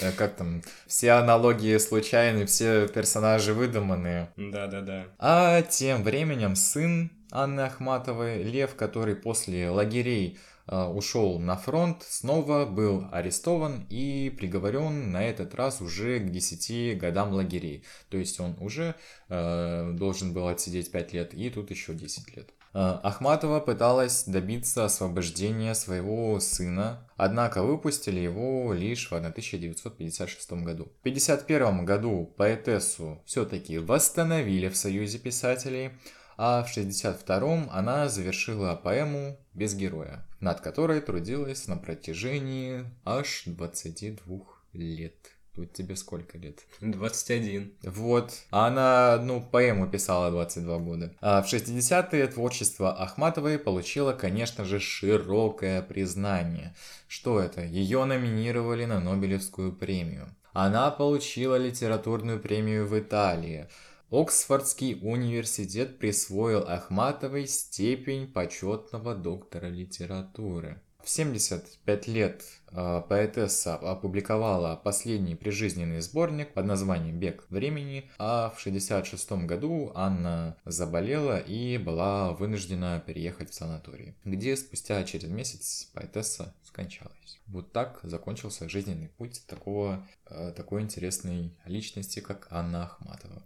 Э, 0.02 0.12
Как 0.12 0.36
там? 0.36 0.62
Все 0.88 1.12
аналогии 1.12 1.78
случайны, 1.78 2.46
все 2.46 2.88
персонажи 2.88 3.54
выдуманные. 3.54 4.30
Да-да-да. 4.36 5.06
А 5.20 5.62
тем 5.62 6.04
временем 6.04 6.56
сын 6.56 7.12
Анны 7.32 7.62
Ахматовой, 7.62 8.44
Лев, 8.44 8.76
который 8.76 9.16
после 9.16 9.70
лагерей 9.70 10.38
э, 10.68 10.84
ушел 10.86 11.40
на 11.40 11.56
фронт, 11.58 12.04
снова 12.08 12.66
был 12.66 13.06
арестован 13.12 13.86
и 13.90 14.34
приговорен 14.38 15.12
на 15.12 15.24
этот 15.24 15.56
раз 15.56 15.82
уже 15.82 16.20
к 16.20 16.30
10 16.32 16.98
годам 16.98 17.34
лагерей. 17.34 17.84
То 18.10 18.18
есть 18.18 18.40
он 18.40 18.56
уже 18.60 18.96
э, 19.30 19.92
должен 19.94 20.34
был 20.34 20.48
отсидеть 20.48 20.92
5 20.92 21.14
лет 21.14 21.34
и 21.34 21.50
тут 21.50 21.70
еще 21.72 21.94
10 21.94 22.36
лет. 22.36 22.50
Э, 22.74 23.00
Ахматова 23.04 23.60
пыталась 23.60 24.24
добиться 24.26 24.86
освобождения 24.86 25.74
своего 25.74 26.40
сына, 26.40 27.08
однако 27.16 27.64
выпустили 27.64 28.20
его 28.20 28.74
лишь 28.74 29.10
в 29.10 29.14
1956 29.14 30.52
году. 30.64 30.86
В 30.98 31.00
1951 31.02 31.86
году 31.86 32.34
поэтессу 32.38 33.22
все-таки 33.26 33.78
восстановили 33.78 34.70
в 34.70 34.78
Союзе 34.78 35.20
писателей, 35.20 35.92
а 36.38 36.64
в 36.64 36.70
1962 36.70 37.74
она 37.74 38.10
завершила 38.10 38.76
поэму 38.76 39.40
«Без 39.54 39.74
героя», 39.74 40.26
над 40.40 40.62
которой 40.62 41.02
трудилась 41.02 41.68
на 41.68 41.78
протяжении 41.78 42.86
аж 43.06 43.44
22 43.46 44.40
лет. 44.74 45.37
Тут 45.58 45.74
тебе 45.74 45.96
сколько 45.96 46.38
лет? 46.38 46.60
21. 46.82 47.74
Вот. 47.82 48.32
А 48.52 48.68
Она, 48.68 49.18
ну, 49.20 49.42
поэму 49.42 49.90
писала 49.90 50.30
22 50.30 50.78
года. 50.78 51.16
А 51.20 51.42
в 51.42 51.52
60-е 51.52 52.28
творчество 52.28 52.94
Ахматовой 52.94 53.58
получило, 53.58 54.14
конечно 54.14 54.66
же, 54.66 54.80
широкое 54.80 55.82
признание. 55.82 56.76
Что 57.08 57.40
это? 57.40 57.64
Ее 57.66 58.06
номинировали 58.06 58.86
на 58.86 59.00
Нобелевскую 59.00 59.74
премию. 59.74 60.28
Она 60.54 60.92
получила 60.92 61.56
литературную 61.56 62.40
премию 62.40 62.86
в 62.86 62.98
Италии. 63.00 63.68
Оксфордский 64.12 65.00
университет 65.02 65.98
присвоил 65.98 66.66
Ахматовой 66.68 67.48
степень 67.48 68.28
почетного 68.32 69.16
доктора 69.16 69.70
литературы. 69.70 70.80
В 71.04 71.10
75 71.10 72.08
лет 72.08 72.44
поэтесса 72.72 73.76
опубликовала 73.76 74.76
последний 74.76 75.36
прижизненный 75.36 76.02
сборник 76.02 76.54
под 76.54 76.66
названием 76.66 77.20
«Бег 77.20 77.46
времени», 77.50 78.10
а 78.18 78.50
в 78.56 78.60
66 78.60 79.32
году 79.46 79.92
Анна 79.96 80.58
заболела 80.66 81.38
и 81.38 81.78
была 81.78 82.34
вынуждена 82.34 83.04
переехать 83.06 83.52
в 83.52 83.54
санаторий, 83.54 84.16
где 84.26 84.56
спустя 84.56 85.04
через 85.04 85.30
месяц 85.30 85.90
поэтесса 85.94 86.54
скончалась. 86.64 87.40
Вот 87.48 87.72
так 87.72 88.00
закончился 88.04 88.70
жизненный 88.70 89.10
путь 89.10 89.44
такого, 89.48 90.06
э, 90.26 90.52
такой 90.56 90.82
интересной 90.82 91.56
личности, 91.66 92.20
как 92.20 92.48
Анна 92.52 92.84
Ахматова. 92.84 93.44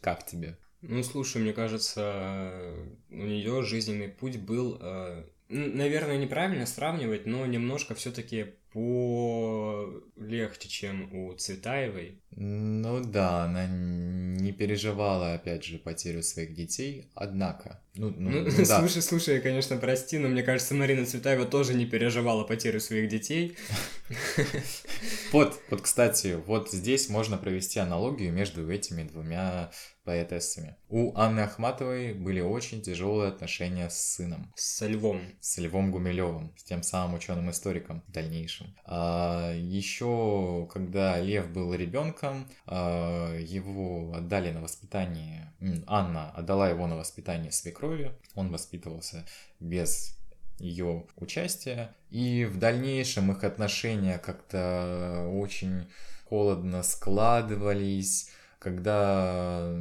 Как 0.00 0.24
тебе? 0.24 0.56
Ну, 0.80 1.02
слушай, 1.02 1.42
мне 1.42 1.52
кажется, 1.52 2.72
у 3.10 3.16
нее 3.16 3.62
жизненный 3.62 4.08
путь 4.08 4.38
был, 4.38 4.78
э, 4.80 5.24
наверное, 5.48 6.18
неправильно 6.18 6.66
сравнивать, 6.66 7.26
но 7.26 7.44
немножко 7.46 7.94
все-таки 7.94 8.54
полегче, 8.72 10.68
чем 10.68 11.12
у 11.14 11.32
Цветаевой. 11.34 12.20
Ну 12.30 13.00
да, 13.04 13.44
она 13.44 13.66
не 13.66 14.52
переживала, 14.52 15.34
опять 15.34 15.64
же, 15.64 15.78
потерю 15.78 16.22
своих 16.22 16.54
детей, 16.54 17.10
однако. 17.14 17.80
Ну, 17.94 18.10
ну, 18.16 18.30
Ну, 18.30 18.42
ну 18.44 18.50
да. 18.66 18.78
слушай, 18.78 19.02
слушай, 19.02 19.40
конечно, 19.40 19.76
прости, 19.76 20.18
но 20.18 20.28
мне 20.28 20.42
кажется, 20.42 20.74
Марина 20.74 21.04
Цветаева 21.04 21.46
тоже 21.46 21.74
не 21.74 21.86
переживала 21.86 22.44
потерю 22.44 22.80
своих 22.80 23.08
детей. 23.08 23.56
Вот, 25.32 25.60
вот, 25.68 25.82
кстати, 25.82 26.38
вот 26.46 26.70
здесь 26.70 27.10
можно 27.10 27.36
провести 27.36 27.78
аналогию 27.78 28.32
между 28.32 28.66
этими 28.70 29.02
двумя 29.02 29.70
поэтессами. 30.04 30.74
У 30.88 31.14
Анны 31.18 31.40
Ахматовой 31.40 32.14
были 32.14 32.40
очень 32.40 32.80
тяжелые 32.80 33.28
отношения 33.28 33.90
с 33.90 34.14
сыном. 34.14 34.50
Со 34.56 34.86
львом. 34.86 35.20
с 35.40 35.58
Львом 35.58 35.90
Гумилевым, 35.90 36.54
с 36.56 36.64
тем 36.64 36.82
самым 36.82 37.16
ученым-историком 37.16 38.02
в 38.08 38.10
дальнейшем. 38.58 38.74
А 38.84 39.52
еще, 39.54 40.68
когда 40.72 41.20
Лев 41.20 41.50
был 41.50 41.74
ребенком, 41.74 42.48
а, 42.66 43.36
его 43.36 44.12
отдали 44.14 44.50
на 44.50 44.60
воспитание, 44.60 45.52
Анна 45.86 46.30
отдала 46.30 46.68
его 46.68 46.86
на 46.86 46.96
воспитание 46.96 47.52
свекрови, 47.52 48.12
он 48.34 48.50
воспитывался 48.50 49.24
без 49.60 50.16
ее 50.58 51.04
участия, 51.16 51.94
и 52.10 52.44
в 52.44 52.58
дальнейшем 52.58 53.30
их 53.30 53.44
отношения 53.44 54.18
как-то 54.18 55.30
очень 55.32 55.88
холодно 56.24 56.82
складывались, 56.82 58.30
когда 58.58 59.72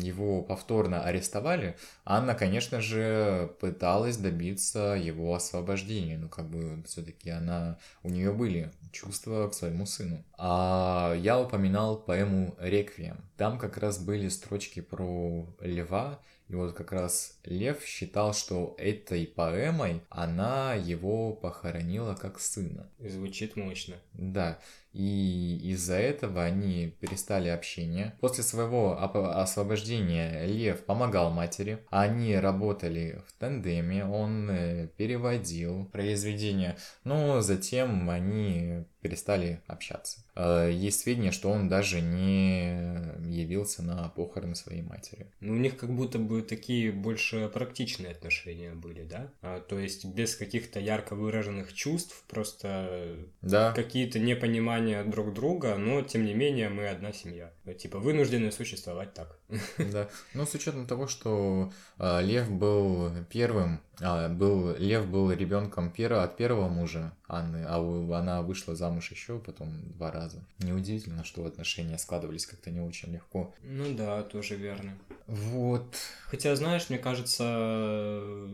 его 0.00 0.42
повторно 0.42 1.02
арестовали, 1.04 1.76
Анна, 2.04 2.34
конечно 2.34 2.80
же, 2.80 3.54
пыталась 3.60 4.16
добиться 4.16 4.94
его 5.00 5.34
освобождения. 5.34 6.16
Ну, 6.16 6.28
как 6.28 6.48
бы, 6.48 6.82
все-таки 6.86 7.30
она, 7.30 7.78
у 8.02 8.08
нее 8.08 8.32
были 8.32 8.72
чувства 8.92 9.48
к 9.48 9.54
своему 9.54 9.86
сыну. 9.86 10.24
А 10.38 11.14
я 11.18 11.38
упоминал 11.40 11.98
поэму 11.98 12.54
«Реквием». 12.58 13.18
Там 13.36 13.58
как 13.58 13.76
раз 13.76 13.98
были 13.98 14.28
строчки 14.28 14.80
про 14.80 15.46
льва, 15.60 16.18
и 16.50 16.54
вот 16.56 16.72
как 16.72 16.90
раз 16.90 17.38
Лев 17.44 17.84
считал, 17.84 18.34
что 18.34 18.74
этой 18.76 19.24
поэмой 19.24 20.02
она 20.08 20.74
его 20.74 21.32
похоронила 21.32 22.14
как 22.16 22.40
сына. 22.40 22.90
Звучит 22.98 23.54
мощно. 23.54 23.94
Да. 24.14 24.58
И 24.92 25.60
из-за 25.62 25.94
этого 25.94 26.42
они 26.42 26.92
перестали 27.00 27.48
общение. 27.48 28.16
После 28.20 28.42
своего 28.42 29.00
освобождения 29.00 30.44
Лев 30.46 30.84
помогал 30.84 31.30
матери. 31.30 31.84
Они 31.88 32.34
работали 32.34 33.22
в 33.28 33.32
тандеме, 33.38 34.04
он 34.04 34.50
э, 34.50 34.88
переводил 34.96 35.84
произведения. 35.92 36.76
Но 37.04 37.42
затем 37.42 38.10
они 38.10 38.86
перестали 39.00 39.60
общаться. 39.66 40.20
Э, 40.34 40.70
есть 40.72 41.00
сведения, 41.00 41.32
что 41.32 41.50
он 41.50 41.68
даже 41.68 42.00
не 42.00 43.00
явился 43.28 43.82
на 43.82 44.08
похороны 44.08 44.54
своей 44.54 44.82
матери. 44.82 45.26
Ну, 45.40 45.54
у 45.54 45.56
них 45.56 45.76
как 45.76 45.90
будто 45.90 46.18
бы 46.18 46.42
такие 46.42 46.92
больше 46.92 47.48
практичные 47.52 48.12
отношения 48.12 48.72
были, 48.72 49.04
да? 49.04 49.30
А, 49.42 49.60
то 49.60 49.78
есть 49.78 50.04
без 50.04 50.36
каких-то 50.36 50.80
ярко 50.80 51.14
выраженных 51.14 51.72
чувств, 51.72 52.24
просто 52.28 53.16
да. 53.42 53.72
какие-то 53.72 54.18
непонимания 54.18 55.02
друг 55.04 55.32
друга, 55.32 55.76
но 55.76 56.02
тем 56.02 56.24
не 56.24 56.34
менее 56.34 56.68
мы 56.68 56.88
одна 56.88 57.12
семья. 57.12 57.52
Типа 57.78 57.98
вынуждены 57.98 58.52
существовать 58.52 59.14
так. 59.14 59.39
Да. 59.78 60.08
Ну, 60.34 60.46
с 60.46 60.54
учетом 60.54 60.86
того, 60.86 61.06
что 61.06 61.72
э, 61.98 62.22
Лев 62.22 62.50
был 62.50 63.10
первым, 63.30 63.80
а, 64.00 64.28
был, 64.28 64.76
Лев 64.76 65.06
был 65.06 65.30
ребенком 65.32 65.90
первого, 65.90 66.24
от 66.24 66.36
первого 66.36 66.68
мужа 66.68 67.12
Анны, 67.28 67.64
а 67.66 67.78
она 68.18 68.42
вышла 68.42 68.74
замуж 68.74 69.10
еще 69.10 69.38
потом 69.38 69.90
два 69.92 70.10
раза. 70.10 70.44
Неудивительно, 70.58 71.24
что 71.24 71.44
отношения 71.44 71.98
складывались 71.98 72.46
как-то 72.46 72.70
не 72.70 72.80
очень 72.80 73.12
легко. 73.12 73.54
Ну 73.62 73.94
да, 73.94 74.22
тоже 74.22 74.56
верно. 74.56 74.96
Вот. 75.26 75.96
Хотя, 76.26 76.54
знаешь, 76.56 76.88
мне 76.88 76.98
кажется, 76.98 78.48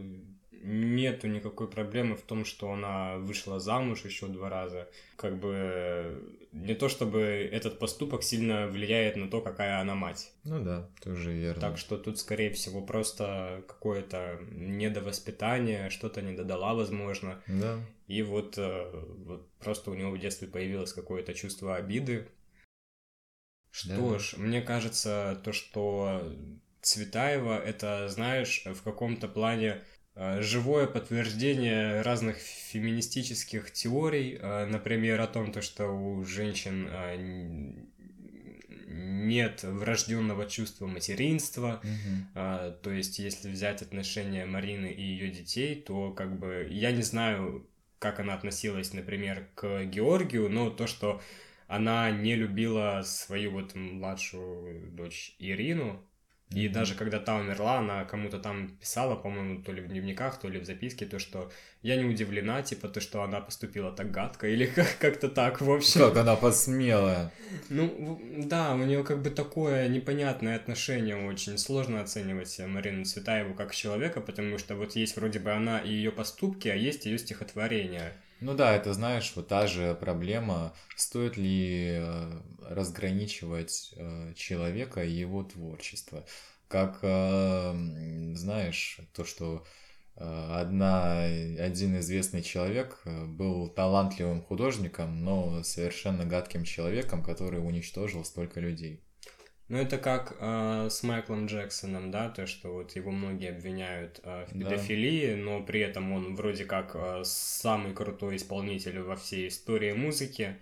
нету 0.66 1.28
никакой 1.28 1.68
проблемы 1.68 2.16
в 2.16 2.22
том, 2.22 2.44
что 2.44 2.72
она 2.72 3.16
вышла 3.18 3.60
замуж 3.60 4.04
еще 4.04 4.26
два 4.26 4.50
раза. 4.50 4.88
Как 5.16 5.38
бы 5.38 6.40
не 6.52 6.74
то 6.74 6.88
чтобы 6.88 7.20
этот 7.20 7.78
поступок 7.78 8.22
сильно 8.22 8.66
влияет 8.66 9.16
на 9.16 9.30
то, 9.30 9.40
какая 9.40 9.80
она 9.80 9.94
мать. 9.94 10.32
Ну 10.42 10.62
да, 10.62 10.90
тоже 11.02 11.32
верно. 11.32 11.60
Так 11.60 11.78
что 11.78 11.96
тут, 11.96 12.18
скорее 12.18 12.50
всего, 12.50 12.82
просто 12.82 13.62
какое-то 13.68 14.40
недовоспитание, 14.50 15.88
что-то 15.90 16.20
не 16.20 16.34
додала, 16.34 16.74
возможно. 16.74 17.40
Да. 17.46 17.78
И 18.08 18.22
вот, 18.22 18.58
э, 18.58 18.90
вот 19.24 19.48
просто 19.58 19.90
у 19.90 19.94
него 19.94 20.10
в 20.10 20.18
детстве 20.18 20.48
появилось 20.48 20.92
какое-то 20.92 21.32
чувство 21.34 21.76
обиды. 21.76 22.26
Что 23.70 24.12
да. 24.12 24.18
ж, 24.18 24.34
мне 24.36 24.62
кажется, 24.62 25.40
то, 25.44 25.52
что 25.52 26.22
Цветаева, 26.80 27.58
это, 27.58 28.08
знаешь, 28.08 28.64
в 28.64 28.82
каком-то 28.82 29.28
плане 29.28 29.82
живое 30.16 30.86
подтверждение 30.86 32.00
разных 32.00 32.36
феминистических 32.38 33.70
теорий, 33.70 34.38
э, 34.40 34.66
например, 34.66 35.20
о 35.20 35.26
том, 35.26 35.52
то, 35.52 35.60
что 35.60 35.88
у 35.88 36.24
женщин 36.24 36.88
э, 36.90 37.72
нет 38.88 39.62
врожденного 39.62 40.46
чувства 40.46 40.86
материнства. 40.86 41.82
Mm-hmm. 41.82 42.80
То 42.80 42.90
есть, 42.90 43.18
если 43.18 43.50
взять 43.50 43.82
отношения 43.82 44.46
Марины 44.46 44.86
и 44.86 45.02
ее 45.02 45.28
детей, 45.30 45.74
то 45.74 46.12
как 46.12 46.38
бы 46.38 46.66
я 46.70 46.92
не 46.92 47.02
знаю, 47.02 47.68
как 47.98 48.20
она 48.20 48.34
относилась, 48.34 48.94
например, 48.94 49.48
к 49.54 49.84
Георгию, 49.84 50.48
но 50.48 50.70
то, 50.70 50.86
что 50.86 51.20
она 51.66 52.10
не 52.10 52.36
любила 52.36 53.02
свою 53.04 53.50
вот 53.50 53.74
младшую 53.74 54.90
дочь 54.92 55.34
Ирину, 55.38 56.02
и 56.51 56.66
mm-hmm. 56.66 56.72
даже 56.72 56.94
когда 56.94 57.18
та 57.18 57.36
умерла, 57.36 57.78
она 57.78 58.05
кому-то 58.05 58.38
там 58.38 58.68
писала, 58.80 59.16
по-моему, 59.16 59.62
то 59.62 59.72
ли 59.72 59.80
в 59.80 59.88
дневниках, 59.88 60.38
то 60.38 60.49
ли 60.49 60.61
в 60.61 60.64
записке, 60.64 61.05
то, 61.05 61.18
что 61.18 61.51
я 61.82 61.97
не 61.97 62.05
удивлена, 62.05 62.62
типа, 62.62 62.88
то, 62.88 63.01
что 63.01 63.22
она 63.22 63.40
поступила 63.40 63.90
так 63.90 64.12
гадко, 64.12 64.47
или 64.47 64.66
как-то 65.01 65.28
так, 65.28 65.61
в 65.61 65.70
общем. 65.70 66.01
Как 66.01 66.16
она 66.16 66.36
посмела. 66.36 67.32
Ну, 67.68 68.20
да, 68.38 68.74
у 68.74 68.78
нее 68.78 69.03
как 69.03 69.22
бы 69.22 69.30
такое 69.30 69.88
непонятное 69.88 70.55
отношение 70.55 71.16
очень. 71.16 71.59
Сложно 71.59 72.01
оценивать 72.01 72.61
Марину 72.61 73.05
Цветаеву 73.05 73.55
как 73.55 73.74
человека, 73.74 74.20
потому 74.20 74.57
что 74.59 74.76
вот 74.76 74.94
есть 74.94 75.16
вроде 75.16 75.40
бы 75.40 75.51
она 75.51 75.80
и 75.80 75.90
ее 75.90 76.12
поступки, 76.12 76.68
а 76.68 76.76
есть 76.76 77.07
ее 77.07 77.18
стихотворение. 77.18 78.12
Ну 78.41 78.55
да, 78.55 78.74
это 78.76 78.93
знаешь, 78.93 79.32
вот 79.34 79.49
та 79.49 79.66
же 79.66 79.95
проблема, 79.95 80.74
стоит 80.95 81.37
ли 81.39 81.97
э, 81.99 82.41
разграничивать 82.61 83.95
э, 83.97 84.34
человека 84.34 85.03
и 85.05 85.11
его 85.11 85.43
творчество. 85.43 86.26
Как, 86.68 86.99
э, 87.03 87.72
знаешь, 88.34 89.01
то, 89.14 89.24
что 89.24 89.64
одна, 90.18 91.24
один 91.24 91.99
известный 91.99 92.43
человек 92.43 93.03
был 93.05 93.68
талантливым 93.68 94.41
художником, 94.43 95.22
но 95.22 95.62
совершенно 95.62 96.24
гадким 96.24 96.64
человеком, 96.64 97.22
который 97.22 97.59
уничтожил 97.61 98.24
столько 98.24 98.61
людей. 98.61 99.05
Ну, 99.68 99.78
это 99.78 99.98
как 99.98 100.36
э, 100.38 100.88
с 100.90 101.02
Майклом 101.02 101.46
Джексоном, 101.46 102.12
да, 102.12 102.28
то, 102.28 102.46
что 102.46 102.72
вот 102.72 102.94
его 102.94 103.10
многие 103.10 103.50
обвиняют 103.50 104.20
э, 104.22 104.46
в 104.48 104.52
педофилии, 104.52 105.34
да. 105.34 105.36
но 105.36 105.62
при 105.62 105.80
этом 105.80 106.12
он 106.12 106.36
вроде 106.36 106.64
как 106.64 106.92
э, 106.94 107.22
самый 107.24 107.92
крутой 107.92 108.36
исполнитель 108.36 109.00
во 109.00 109.16
всей 109.16 109.48
истории 109.48 109.92
музыки. 109.92 110.56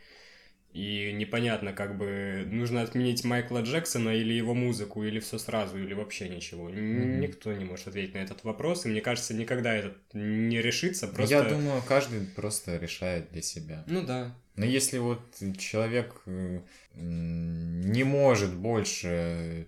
И 0.73 1.13
непонятно, 1.13 1.73
как 1.73 1.97
бы 1.97 2.49
нужно 2.51 2.83
отменить 2.83 3.25
Майкла 3.25 3.61
Джексона 3.63 4.09
или 4.09 4.33
его 4.33 4.55
музыку, 4.55 5.05
или 5.05 5.21
все 5.21 5.39
сразу, 5.39 5.79
или 5.79 5.95
вообще 5.95 6.29
ничего. 6.29 6.69
Mm-hmm. 6.69 7.19
Никто 7.19 7.53
не 7.53 7.65
может 7.65 7.87
ответить 7.87 8.15
на 8.15 8.19
этот 8.19 8.43
вопрос, 8.43 8.85
и 8.85 8.89
мне 8.89 9.01
кажется, 9.01 9.35
никогда 9.35 9.73
этот 9.73 9.99
не 10.15 10.61
решится. 10.61 11.07
Просто... 11.07 11.33
Я 11.33 11.43
думаю, 11.45 11.81
каждый 11.87 12.27
просто 12.27 12.77
решает 12.79 13.31
для 13.31 13.43
себя. 13.43 13.85
Ну 13.87 14.03
да. 14.03 14.35
Но 14.57 14.65
если 14.65 14.99
вот 14.99 15.21
человек 15.59 16.23
э, 16.27 16.61
не 16.95 18.05
может 18.05 18.55
больше 18.55 19.67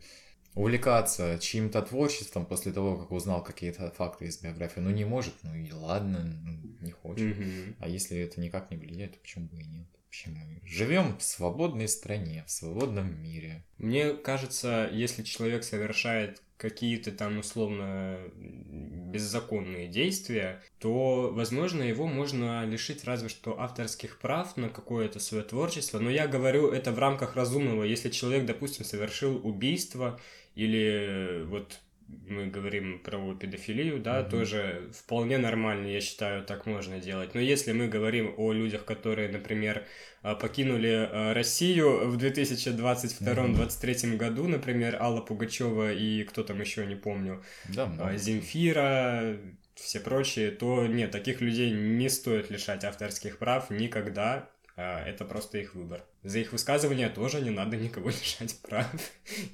увлекаться 0.54 1.38
чьим-то 1.38 1.82
творчеством 1.82 2.46
после 2.46 2.72
того, 2.72 2.96
как 2.96 3.10
узнал 3.10 3.42
какие-то 3.42 3.90
факты 3.90 4.26
из 4.26 4.40
биографии, 4.40 4.80
ну 4.80 4.90
не 4.90 5.04
может, 5.04 5.34
ну 5.42 5.54
и 5.54 5.70
ладно, 5.72 6.32
не 6.80 6.92
хочет. 6.92 7.36
Mm-hmm. 7.36 7.74
А 7.80 7.88
если 7.88 8.18
это 8.18 8.40
никак 8.40 8.70
не 8.70 8.76
влияет, 8.76 9.12
то 9.12 9.18
почему 9.18 9.48
бы 9.48 9.58
и 9.58 9.66
нет? 9.66 9.86
Общем, 10.08 10.34
мы 10.34 10.60
живем 10.66 11.16
в 11.18 11.22
свободной 11.22 11.88
стране, 11.88 12.44
в 12.46 12.50
свободном 12.50 13.22
мире. 13.22 13.64
Мне 13.78 14.14
кажется, 14.14 14.88
если 14.92 15.22
человек 15.22 15.64
совершает 15.64 16.42
какие-то 16.56 17.12
там 17.12 17.38
условно 17.38 18.18
беззаконные 18.36 19.88
действия, 19.88 20.62
то, 20.78 21.30
возможно, 21.32 21.82
его 21.82 22.06
можно 22.06 22.64
лишить 22.64 23.04
разве 23.04 23.28
что 23.28 23.60
авторских 23.60 24.18
прав 24.18 24.56
на 24.56 24.68
какое-то 24.68 25.18
свое 25.20 25.44
творчество. 25.44 25.98
Но 25.98 26.10
я 26.10 26.26
говорю 26.26 26.70
это 26.70 26.92
в 26.92 26.98
рамках 26.98 27.36
разумного. 27.36 27.82
Если 27.82 28.10
человек, 28.10 28.46
допустим, 28.46 28.84
совершил 28.84 29.40
убийство 29.46 30.18
или 30.54 31.44
вот 31.44 31.80
мы 32.08 32.46
говорим 32.46 33.00
про 33.00 33.34
педофилию, 33.34 34.00
да, 34.00 34.20
mm-hmm. 34.20 34.30
тоже 34.30 34.90
вполне 34.92 35.38
нормально, 35.38 35.86
я 35.86 36.00
считаю, 36.00 36.44
так 36.44 36.66
можно 36.66 37.00
делать. 37.00 37.34
Но 37.34 37.40
если 37.40 37.72
мы 37.72 37.88
говорим 37.88 38.34
о 38.36 38.52
людях, 38.52 38.84
которые, 38.84 39.28
например, 39.28 39.84
а, 40.22 40.34
покинули 40.34 41.08
а, 41.10 41.34
Россию 41.34 42.08
в 42.08 42.16
2022-2023 42.16 43.20
mm-hmm. 43.24 44.16
году, 44.16 44.46
например, 44.46 44.96
Алла 45.00 45.20
Пугачева 45.20 45.92
и 45.92 46.24
кто 46.24 46.42
там 46.42 46.60
еще, 46.60 46.86
не 46.86 46.96
помню, 46.96 47.42
да, 47.68 47.86
mm 47.86 48.16
Земфира, 48.18 49.36
все 49.74 50.00
прочие, 50.00 50.50
то 50.50 50.86
нет, 50.86 51.10
таких 51.10 51.40
людей 51.40 51.70
не 51.70 52.08
стоит 52.08 52.50
лишать 52.50 52.84
авторских 52.84 53.38
прав 53.38 53.70
никогда, 53.70 54.34
а, 54.36 54.55
это 54.76 55.24
просто 55.24 55.58
их 55.58 55.74
выбор. 55.74 56.04
За 56.22 56.38
их 56.38 56.52
высказывания 56.52 57.08
тоже 57.08 57.40
не 57.40 57.50
надо 57.50 57.76
никого 57.76 58.10
лишать 58.10 58.58
прав. 58.60 58.86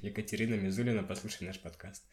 Екатерина 0.01 0.55
Мизулина, 0.55 1.03
послушай 1.03 1.47
наш 1.47 1.59
подкаст. 1.59 2.03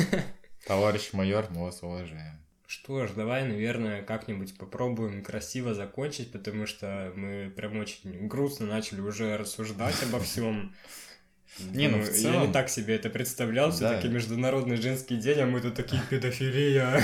Товарищ 0.66 1.12
майор, 1.12 1.46
мы 1.50 1.62
вас 1.62 1.82
уважаем. 1.82 2.38
Что 2.66 3.06
ж, 3.08 3.10
давай, 3.16 3.44
наверное, 3.44 4.02
как-нибудь 4.02 4.56
попробуем 4.56 5.24
красиво 5.24 5.74
закончить, 5.74 6.30
потому 6.30 6.66
что 6.66 7.12
мы 7.16 7.50
прям 7.50 7.78
очень 7.78 8.28
грустно 8.28 8.66
начали 8.66 9.00
уже 9.00 9.36
рассуждать 9.36 10.00
обо 10.04 10.20
всем. 10.20 10.72
Не, 11.58 11.88
ну, 11.88 12.00
в 12.00 12.08
целом... 12.08 12.42
Я 12.42 12.46
не 12.46 12.52
так 12.52 12.68
себе 12.68 12.94
это 12.94 13.10
представлял, 13.10 13.72
все-таки 13.72 14.06
Международный 14.06 14.76
женский 14.76 15.16
день, 15.16 15.40
а 15.40 15.46
мы 15.46 15.60
тут 15.60 15.74
такие 15.74 16.00
педофилия, 16.08 17.02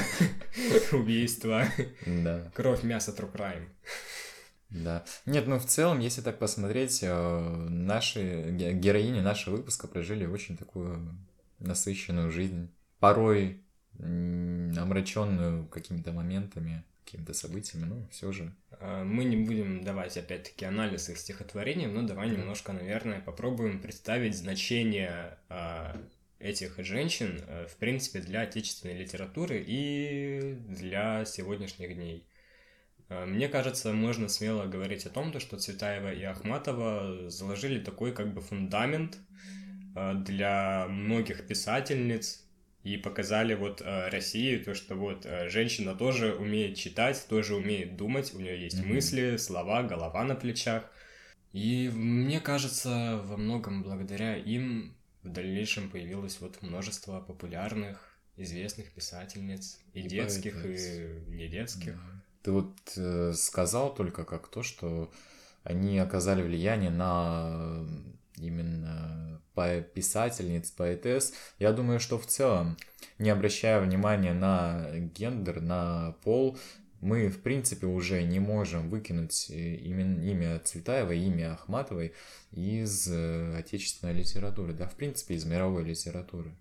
убийства, 0.93 1.65
да. 2.07 2.51
кровь, 2.55 2.85
мясо, 2.85 3.11
true 3.11 3.33
crime. 3.33 3.67
Да. 4.71 5.05
Нет, 5.27 5.47
ну 5.47 5.59
в 5.59 5.67
целом, 5.67 6.01
если 6.01 6.21
так 6.23 6.39
посмотреть, 6.39 7.01
э, 7.03 7.67
наши 7.69 8.51
героини 8.51 9.21
нашего 9.21 9.57
выпуска 9.57 9.87
прожили 9.87 10.27
очень 10.27 10.57
такую 10.57 11.17
насыщенную 11.59 12.31
жизнь. 12.31 12.71
Порой 12.99 13.63
омраченную 13.99 15.67
какими-то 15.69 16.13
моментами, 16.13 16.85
какими-то 17.05 17.33
событиями, 17.33 17.85
но 17.85 18.09
все 18.11 18.33
же. 18.33 18.53
А, 18.73 19.05
мы 19.05 19.25
не 19.25 19.37
будем 19.37 19.83
давать, 19.83 20.17
опять-таки, 20.17 20.65
анализ 20.65 21.09
их 21.09 21.19
стихотворений, 21.19 21.87
но 21.87 22.03
давай 22.03 22.29
немножко, 22.29 22.73
наверное, 22.73 23.21
попробуем 23.21 23.81
представить 23.81 24.37
значение 24.37 25.39
а, 25.49 25.97
этих 26.39 26.79
женщин, 26.85 27.41
э, 27.47 27.67
в 27.69 27.77
принципе, 27.77 28.21
для 28.21 28.43
отечественной 28.43 28.99
литературы 28.99 29.65
и 29.67 30.59
для 30.69 31.25
сегодняшних 31.25 31.95
дней. 31.95 32.27
А, 33.09 33.27
мне 33.27 33.49
кажется, 33.49 33.93
можно 33.93 34.29
смело 34.29 34.67
говорить 34.67 35.07
о 35.07 35.11
том, 35.11 35.39
что 35.41 35.59
Цветаева 35.59 36.13
и 36.13 36.23
Ахматова 36.23 37.31
заложили 37.31 37.79
такой 37.79 38.13
как 38.13 38.33
бы 38.33 38.41
фундамент 38.41 39.19
для 39.95 40.87
многих 40.89 41.47
писательниц, 41.47 42.47
и 42.87 42.97
показали 42.97 43.55
вот 43.55 43.83
э, 43.85 44.09
России 44.11 44.59
то, 44.59 44.73
что 44.73 44.95
вот 44.95 45.27
э, 45.27 45.49
женщина 45.49 45.97
тоже 45.97 46.37
умеет 46.37 46.77
читать, 46.77 47.27
тоже 47.29 47.57
умеет 47.57 47.97
думать, 47.97 48.33
у 48.33 48.39
нее 48.39 48.63
есть 48.63 48.79
mm-hmm. 48.79 48.95
мысли, 48.95 49.37
слова, 49.39 49.83
голова 49.83 50.23
на 50.23 50.37
плечах. 50.37 50.85
И 51.53 51.91
мне 51.93 52.41
кажется, 52.41 53.21
во 53.25 53.37
многом 53.37 53.83
благодаря 53.83 54.37
им 54.37 54.95
в 55.25 55.31
дальнейшем 55.31 55.91
появилось 55.91 56.41
вот 56.41 56.63
множество 56.63 57.21
популярных, 57.21 58.17
известных 58.37 58.93
писательниц, 58.93 59.81
и, 59.93 60.03
и 60.03 60.09
детских, 60.09 60.65
поэтess. 60.65 61.27
и 61.27 61.31
не 61.33 61.49
детских. 61.49 61.95
Mm-hmm. 61.95 62.16
Ты 62.47 62.53
вот 62.53 62.77
э, 62.97 63.33
сказал 63.35 63.93
только 63.93 64.25
как 64.25 64.47
то, 64.47 64.63
что 64.63 65.11
они 65.65 65.99
оказали 65.99 66.45
влияние 66.45 66.91
на 66.91 67.85
именно 68.37 69.43
писательниц, 69.95 70.71
поэтесс, 70.71 71.33
я 71.59 71.73
думаю, 71.73 71.99
что 71.99 72.21
в 72.21 72.27
целом, 72.27 72.77
не 73.19 73.31
обращая 73.31 73.81
внимания 73.81 74.33
на 74.33 74.87
гендер, 74.97 75.61
на 75.61 76.15
пол, 76.23 76.57
мы, 77.01 77.31
в 77.31 77.43
принципе, 77.43 77.89
уже 77.89 78.23
не 78.23 78.39
можем 78.39 78.91
выкинуть 78.91 79.51
имя, 79.51 80.05
имя 80.23 80.61
Цветаева, 80.61 81.11
имя 81.15 81.55
Ахматовой 81.55 82.15
из 82.53 83.09
э, 83.09 83.57
отечественной 83.59 84.13
литературы, 84.13 84.73
да, 84.73 84.87
в 84.87 84.95
принципе, 84.95 85.35
из 85.35 85.45
мировой 85.45 85.83
литературы. 85.83 86.53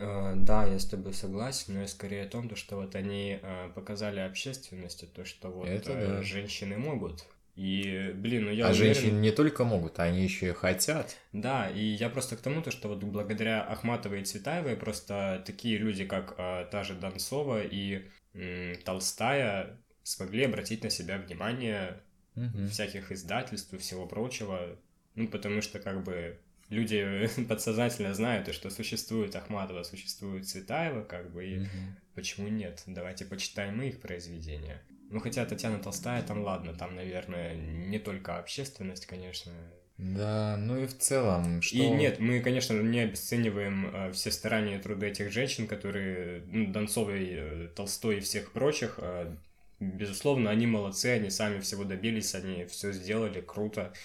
Э, 0.00 0.34
да, 0.36 0.66
я 0.66 0.78
с 0.78 0.86
тобой 0.86 1.14
согласен, 1.14 1.74
но 1.74 1.80
я 1.82 1.86
скорее 1.86 2.24
о 2.24 2.28
том, 2.28 2.54
что 2.56 2.76
вот 2.76 2.96
они 2.96 3.38
э, 3.40 3.70
показали 3.74 4.20
общественности 4.20 5.04
то, 5.04 5.24
что 5.24 5.50
вот 5.50 5.68
Это, 5.68 5.94
да. 5.94 6.22
женщины 6.22 6.76
могут 6.76 7.24
и, 7.60 8.12
блин, 8.14 8.46
ну 8.46 8.50
я 8.50 8.68
А 8.68 8.70
уверен... 8.70 8.94
женщины 8.94 9.18
не 9.18 9.32
только 9.32 9.64
могут, 9.64 9.98
они 9.98 10.22
еще 10.22 10.48
и 10.48 10.52
хотят. 10.52 11.18
Да, 11.34 11.68
и 11.68 11.84
я 11.84 12.08
просто 12.08 12.36
к 12.36 12.40
тому, 12.40 12.62
то, 12.62 12.70
что 12.70 12.88
вот 12.88 13.02
благодаря 13.04 13.62
Ахматовой 13.62 14.22
и 14.22 14.24
Цветаевой 14.24 14.76
просто 14.76 15.42
такие 15.44 15.76
люди, 15.76 16.06
как 16.06 16.34
а, 16.38 16.64
та 16.64 16.84
же 16.84 16.94
Донцова 16.94 17.62
и 17.62 18.06
м, 18.32 18.76
Толстая, 18.84 19.78
смогли 20.02 20.44
обратить 20.44 20.84
на 20.84 20.88
себя 20.88 21.18
внимание 21.18 22.00
угу. 22.34 22.66
всяких 22.66 23.12
издательств 23.12 23.74
и 23.74 23.78
всего 23.78 24.06
прочего. 24.06 24.78
Ну, 25.14 25.28
потому 25.28 25.60
что 25.60 25.80
как 25.80 26.02
бы 26.02 26.38
люди 26.70 27.28
подсознательно 27.48 28.14
знают, 28.14 28.52
что 28.54 28.70
существует 28.70 29.36
Ахматова, 29.36 29.82
существует 29.82 30.48
Цветаева, 30.48 31.02
как 31.02 31.30
бы, 31.32 31.44
и 31.44 31.58
угу. 31.58 31.68
почему 32.14 32.48
нет? 32.48 32.82
Давайте 32.86 33.24
почитаем 33.24 33.82
их 33.82 34.00
произведения. 34.00 34.80
Ну, 35.10 35.18
хотя 35.18 35.44
Татьяна 35.44 35.80
Толстая, 35.80 36.22
там 36.22 36.42
ладно, 36.42 36.72
там, 36.72 36.94
наверное, 36.94 37.56
не 37.56 37.98
только 37.98 38.38
общественность, 38.38 39.06
конечно. 39.06 39.52
Да, 39.98 40.56
ну 40.56 40.78
и 40.78 40.86
в 40.86 40.96
целом, 40.96 41.60
что... 41.60 41.76
И 41.76 41.88
нет, 41.88 42.20
мы, 42.20 42.40
конечно, 42.40 42.80
не 42.80 43.00
обесцениваем 43.00 43.90
э, 43.92 44.12
все 44.12 44.30
старания 44.30 44.76
и 44.76 44.80
труды 44.80 45.08
этих 45.08 45.30
женщин, 45.30 45.66
которые, 45.66 46.42
ну, 46.46 46.72
Донцовой, 46.72 47.28
э, 47.28 47.68
Толстой 47.74 48.18
и 48.18 48.20
всех 48.20 48.52
прочих, 48.52 48.94
э, 48.98 49.34
безусловно, 49.78 50.50
они 50.50 50.66
молодцы, 50.66 51.06
они 51.06 51.28
сами 51.28 51.60
всего 51.60 51.84
добились, 51.84 52.34
они 52.34 52.64
все 52.64 52.92
сделали, 52.92 53.42
круто. 53.42 53.92
Э, 53.92 53.96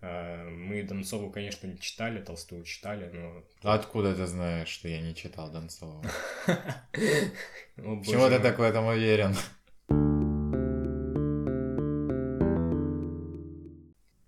мы 0.00 0.82
Донцову, 0.82 1.30
конечно, 1.30 1.66
не 1.66 1.78
читали, 1.78 2.22
Толстую 2.22 2.64
читали, 2.64 3.10
но... 3.12 3.42
А 3.62 3.74
откуда 3.74 4.14
ты 4.14 4.26
знаешь, 4.26 4.68
что 4.68 4.88
я 4.88 5.00
не 5.00 5.14
читал 5.14 5.50
Донцову? 5.50 6.02
Почему 7.76 8.28
ты 8.28 8.38
так 8.38 8.58
в 8.58 8.62
этом 8.62 8.86
уверен? 8.86 9.34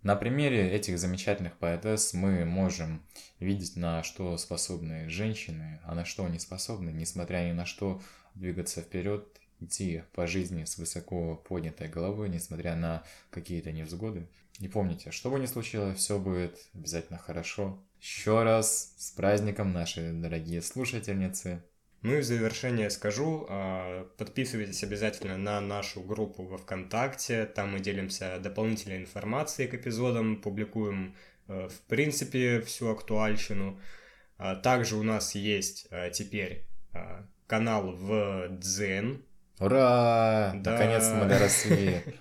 На 0.02 0.16
примере 0.16 0.68
этих 0.68 0.98
замечательных 0.98 1.56
поэтесс 1.58 2.12
мы 2.12 2.44
можем 2.44 3.06
видеть, 3.38 3.76
на 3.76 4.02
что 4.02 4.36
способны 4.36 5.08
женщины, 5.08 5.80
а 5.84 5.94
на 5.94 6.04
что 6.04 6.26
они 6.26 6.40
способны, 6.40 6.90
несмотря 6.90 7.48
ни 7.48 7.52
на 7.52 7.66
что, 7.66 8.02
двигаться 8.34 8.82
вперед, 8.82 9.26
идти 9.64 10.02
по 10.12 10.26
жизни 10.26 10.64
с 10.64 10.78
высоко 10.78 11.36
поднятой 11.36 11.88
головой, 11.88 12.28
несмотря 12.28 12.76
на 12.76 13.02
какие-то 13.30 13.72
невзгоды. 13.72 14.28
И 14.58 14.68
помните, 14.68 15.10
что 15.10 15.30
бы 15.30 15.38
ни 15.38 15.46
случилось, 15.46 15.98
все 15.98 16.18
будет 16.18 16.58
обязательно 16.74 17.18
хорошо. 17.18 17.82
Еще 18.00 18.42
раз 18.42 18.94
с 18.98 19.10
праздником, 19.12 19.72
наши 19.72 20.12
дорогие 20.12 20.62
слушательницы. 20.62 21.62
Ну 22.02 22.16
и 22.16 22.20
в 22.20 22.24
завершение 22.24 22.90
скажу, 22.90 23.46
а, 23.48 24.04
подписывайтесь 24.18 24.82
обязательно 24.82 25.38
на 25.38 25.60
нашу 25.60 26.02
группу 26.02 26.42
во 26.42 26.58
ВКонтакте, 26.58 27.46
там 27.46 27.72
мы 27.72 27.80
делимся 27.80 28.38
дополнительной 28.40 28.98
информацией 28.98 29.68
к 29.68 29.74
эпизодам, 29.74 30.42
публикуем 30.42 31.14
э, 31.46 31.68
в 31.68 31.80
принципе 31.82 32.60
всю 32.60 32.88
актуальщину. 32.88 33.80
А, 34.36 34.56
также 34.56 34.96
у 34.96 35.04
нас 35.04 35.36
есть 35.36 35.86
э, 35.90 36.10
теперь 36.10 36.66
а, 36.92 37.24
канал 37.46 37.92
в 37.92 38.48
Дзен. 38.50 39.24
Ура! 39.62 40.52
Да. 40.56 40.72
Наконец-то 40.72 41.14
мы 41.14 41.26
доросли. 41.26 42.02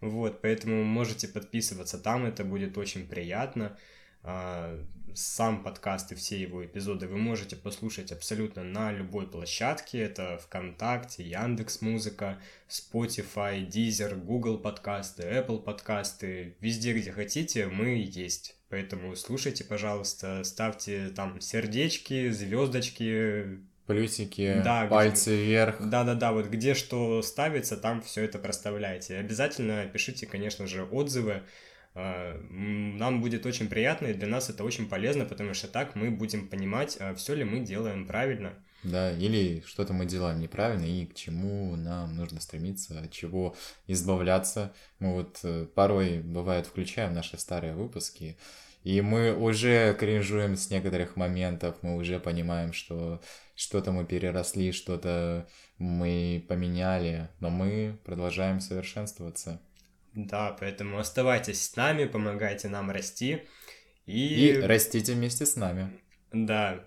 Вот, 0.00 0.40
поэтому 0.40 0.82
можете 0.82 1.28
подписываться 1.28 1.98
там, 1.98 2.24
это 2.24 2.42
будет 2.42 2.78
очень 2.78 3.06
приятно 3.06 3.76
сам 5.14 5.62
подкаст 5.62 6.12
и 6.12 6.14
все 6.14 6.40
его 6.40 6.64
эпизоды 6.64 7.06
вы 7.08 7.16
можете 7.16 7.56
послушать 7.56 8.12
абсолютно 8.12 8.62
на 8.62 8.92
любой 8.92 9.26
площадке. 9.26 9.98
Это 9.98 10.38
ВКонтакте, 10.38 11.22
Яндекс 11.22 11.80
Музыка, 11.80 12.38
Spotify, 12.68 13.66
Deezer, 13.66 14.14
Google 14.14 14.58
подкасты, 14.58 15.24
Apple 15.24 15.62
подкасты. 15.62 16.56
Везде, 16.60 16.92
где 16.92 17.12
хотите, 17.12 17.66
мы 17.66 18.04
есть. 18.06 18.56
Поэтому 18.68 19.16
слушайте, 19.16 19.64
пожалуйста, 19.64 20.44
ставьте 20.44 21.08
там 21.08 21.40
сердечки, 21.40 22.30
звездочки, 22.30 23.58
плюсики, 23.86 24.60
да, 24.64 24.86
пальцы 24.86 25.34
где, 25.34 25.44
вверх. 25.44 25.76
Да-да-да, 25.80 26.32
вот 26.32 26.46
где 26.46 26.74
что 26.74 27.22
ставится, 27.22 27.76
там 27.76 28.02
все 28.02 28.24
это 28.24 28.38
проставляйте. 28.38 29.16
Обязательно 29.16 29.86
пишите, 29.86 30.26
конечно 30.26 30.66
же, 30.66 30.84
отзывы. 30.84 31.42
А, 31.94 32.40
нам 32.50 33.20
будет 33.20 33.46
очень 33.46 33.68
приятно, 33.68 34.06
и 34.08 34.14
для 34.14 34.28
нас 34.28 34.48
это 34.48 34.62
очень 34.62 34.88
полезно, 34.88 35.24
потому 35.24 35.54
что 35.54 35.66
так 35.66 35.96
мы 35.96 36.10
будем 36.10 36.48
понимать, 36.48 36.96
а, 37.00 37.14
все 37.14 37.34
ли 37.34 37.44
мы 37.44 37.60
делаем 37.60 38.06
правильно. 38.06 38.54
Да, 38.82 39.12
или 39.12 39.62
что-то 39.66 39.92
мы 39.92 40.06
делаем 40.06 40.40
неправильно, 40.40 40.86
и 40.86 41.04
к 41.04 41.14
чему 41.14 41.76
нам 41.76 42.16
нужно 42.16 42.40
стремиться, 42.40 42.98
от 43.00 43.10
чего 43.10 43.54
избавляться. 43.86 44.72
Мы 45.00 45.12
вот 45.14 45.40
э, 45.42 45.66
порой, 45.74 46.20
бывает, 46.20 46.66
включаем 46.66 47.12
наши 47.12 47.36
старые 47.36 47.74
выпуски, 47.74 48.38
и 48.82 49.02
мы 49.02 49.34
уже 49.34 49.94
кринжуем 49.94 50.56
с 50.56 50.70
некоторых 50.70 51.16
моментов, 51.16 51.76
мы 51.82 51.96
уже 51.96 52.18
понимаем, 52.18 52.72
что 52.72 53.20
что-то 53.60 53.92
мы 53.92 54.06
переросли, 54.06 54.72
что-то 54.72 55.46
мы 55.76 56.42
поменяли, 56.48 57.28
но 57.40 57.50
мы 57.50 57.98
продолжаем 58.04 58.58
совершенствоваться. 58.58 59.60
Да, 60.14 60.56
поэтому 60.58 60.98
оставайтесь 60.98 61.62
с 61.62 61.76
нами, 61.76 62.06
помогайте 62.06 62.68
нам 62.68 62.90
расти. 62.90 63.42
И, 64.06 64.46
и 64.46 64.60
растите 64.60 65.12
вместе 65.12 65.44
с 65.44 65.56
нами. 65.56 65.90
Да. 66.32 66.82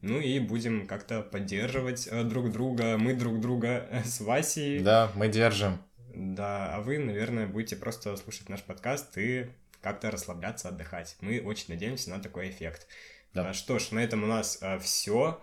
Ну 0.00 0.18
и 0.18 0.38
будем 0.38 0.86
как-то 0.86 1.20
поддерживать 1.20 2.08
э, 2.10 2.24
друг 2.24 2.50
друга, 2.50 2.96
мы 2.96 3.12
друг 3.12 3.40
друга 3.40 3.86
э, 3.90 4.02
с 4.04 4.20
Васей. 4.22 4.80
Да, 4.80 5.12
мы 5.14 5.28
держим. 5.28 5.78
Да, 6.14 6.74
а 6.74 6.80
вы, 6.80 6.98
наверное, 6.98 7.46
будете 7.46 7.76
просто 7.76 8.16
слушать 8.16 8.48
наш 8.48 8.62
подкаст 8.62 9.18
и 9.18 9.50
как-то 9.82 10.10
расслабляться, 10.10 10.70
отдыхать. 10.70 11.16
Мы 11.20 11.40
очень 11.40 11.66
надеемся 11.68 12.08
на 12.08 12.18
такой 12.18 12.48
эффект. 12.48 12.86
Да. 13.34 13.50
А, 13.50 13.52
что 13.52 13.78
ж, 13.78 13.90
на 13.90 13.98
этом 13.98 14.24
у 14.24 14.26
нас 14.26 14.58
а, 14.62 14.78
все. 14.78 15.42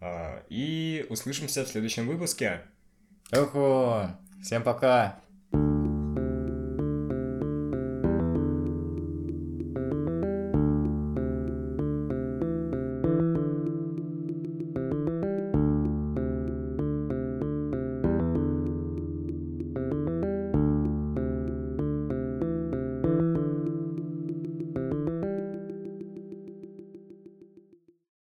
А, 0.00 0.42
и 0.48 1.06
услышимся 1.08 1.64
в 1.64 1.68
следующем 1.68 2.06
выпуске. 2.06 2.62
Охо! 3.30 4.18
Всем 4.42 4.62
пока! 4.62 5.20